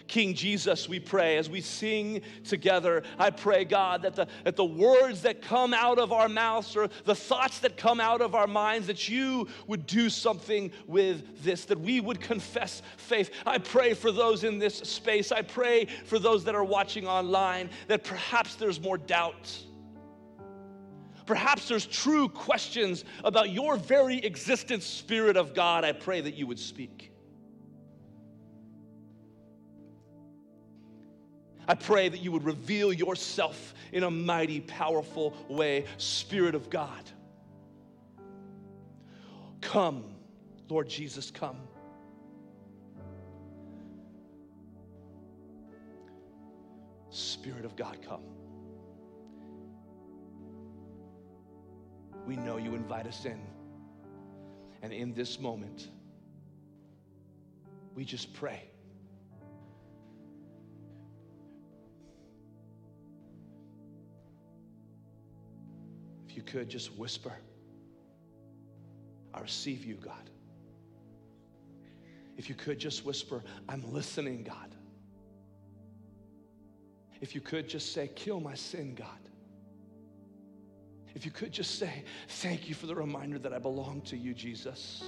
King 0.06 0.34
Jesus, 0.34 0.88
we 0.88 1.00
pray 1.00 1.38
as 1.38 1.48
we 1.48 1.60
sing 1.60 2.20
together. 2.44 3.02
I 3.18 3.30
pray, 3.30 3.64
God, 3.64 4.02
that 4.02 4.14
the, 4.14 4.26
that 4.44 4.56
the 4.56 4.64
words 4.64 5.22
that 5.22 5.40
come 5.40 5.72
out 5.72 5.98
of 5.98 6.12
our 6.12 6.28
mouths 6.28 6.76
or 6.76 6.88
the 7.04 7.14
thoughts 7.14 7.60
that 7.60 7.76
come 7.76 8.00
out 8.00 8.20
of 8.20 8.34
our 8.34 8.46
minds, 8.46 8.86
that 8.86 9.08
you 9.08 9.48
would 9.66 9.86
do 9.86 10.10
something 10.10 10.70
with 10.86 11.42
this, 11.42 11.64
that 11.66 11.80
we 11.80 12.00
would 12.00 12.20
confess 12.20 12.82
faith. 12.96 13.30
I 13.46 13.58
pray 13.58 13.94
for 13.94 14.12
those 14.12 14.44
in 14.44 14.58
this 14.58 14.76
space. 14.76 15.32
I 15.32 15.42
pray 15.42 15.86
for 16.04 16.18
those 16.18 16.44
that 16.44 16.54
are 16.54 16.64
watching 16.64 17.06
online 17.06 17.70
that 17.88 18.04
perhaps 18.04 18.56
there's 18.56 18.80
more 18.80 18.98
doubt. 18.98 19.58
Perhaps 21.26 21.68
there's 21.68 21.86
true 21.86 22.28
questions 22.28 23.04
about 23.24 23.48
your 23.48 23.78
very 23.78 24.18
existence, 24.18 24.84
Spirit 24.84 25.38
of 25.38 25.54
God. 25.54 25.82
I 25.82 25.92
pray 25.92 26.20
that 26.20 26.34
you 26.34 26.46
would 26.46 26.58
speak. 26.58 27.13
I 31.66 31.74
pray 31.74 32.08
that 32.08 32.20
you 32.20 32.32
would 32.32 32.44
reveal 32.44 32.92
yourself 32.92 33.74
in 33.92 34.02
a 34.02 34.10
mighty, 34.10 34.60
powerful 34.60 35.34
way, 35.48 35.86
Spirit 35.96 36.54
of 36.54 36.68
God. 36.68 37.10
Come, 39.60 40.04
Lord 40.68 40.88
Jesus, 40.88 41.30
come. 41.30 41.56
Spirit 47.08 47.64
of 47.64 47.76
God, 47.76 47.98
come. 48.06 48.22
We 52.26 52.36
know 52.36 52.56
you 52.56 52.74
invite 52.74 53.06
us 53.06 53.24
in. 53.24 53.40
And 54.82 54.92
in 54.92 55.14
this 55.14 55.38
moment, 55.38 55.88
we 57.94 58.04
just 58.04 58.34
pray 58.34 58.73
You 66.34 66.42
could 66.42 66.68
just 66.68 66.92
whisper, 66.96 67.32
I 69.32 69.40
receive 69.40 69.84
you, 69.84 69.94
God. 69.94 70.30
If 72.36 72.48
you 72.48 72.54
could 72.54 72.78
just 72.78 73.04
whisper, 73.04 73.44
I'm 73.68 73.92
listening, 73.92 74.42
God. 74.42 74.74
If 77.20 77.34
you 77.34 77.40
could 77.40 77.68
just 77.68 77.92
say, 77.92 78.10
kill 78.14 78.40
my 78.40 78.54
sin, 78.54 78.94
God. 78.94 79.08
If 81.14 81.24
you 81.24 81.30
could 81.30 81.52
just 81.52 81.78
say, 81.78 82.04
thank 82.28 82.68
you 82.68 82.74
for 82.74 82.86
the 82.86 82.94
reminder 82.94 83.38
that 83.38 83.52
I 83.52 83.58
belong 83.58 84.02
to 84.02 84.16
you, 84.16 84.34
Jesus. 84.34 85.04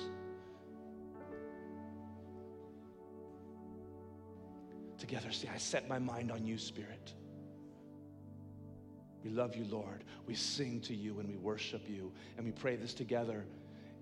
Together, 4.98 5.32
say, 5.32 5.48
I 5.52 5.58
set 5.58 5.88
my 5.88 5.98
mind 5.98 6.30
on 6.30 6.46
you, 6.46 6.58
Spirit. 6.58 7.12
We 9.26 9.32
love 9.32 9.56
you, 9.56 9.64
Lord. 9.68 10.04
We 10.28 10.34
sing 10.34 10.80
to 10.82 10.94
you 10.94 11.18
and 11.18 11.28
we 11.28 11.36
worship 11.36 11.88
you. 11.88 12.12
And 12.36 12.46
we 12.46 12.52
pray 12.52 12.76
this 12.76 12.94
together 12.94 13.44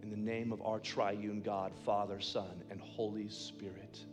in 0.03 0.11
the 0.11 0.17
name 0.17 0.53
of 0.53 0.61
our 0.61 0.79
triune 0.79 1.41
God, 1.41 1.73
Father, 1.87 2.21
Son, 2.21 2.63
and 2.71 2.79
Holy 2.79 3.31
Spirit. 3.31 4.05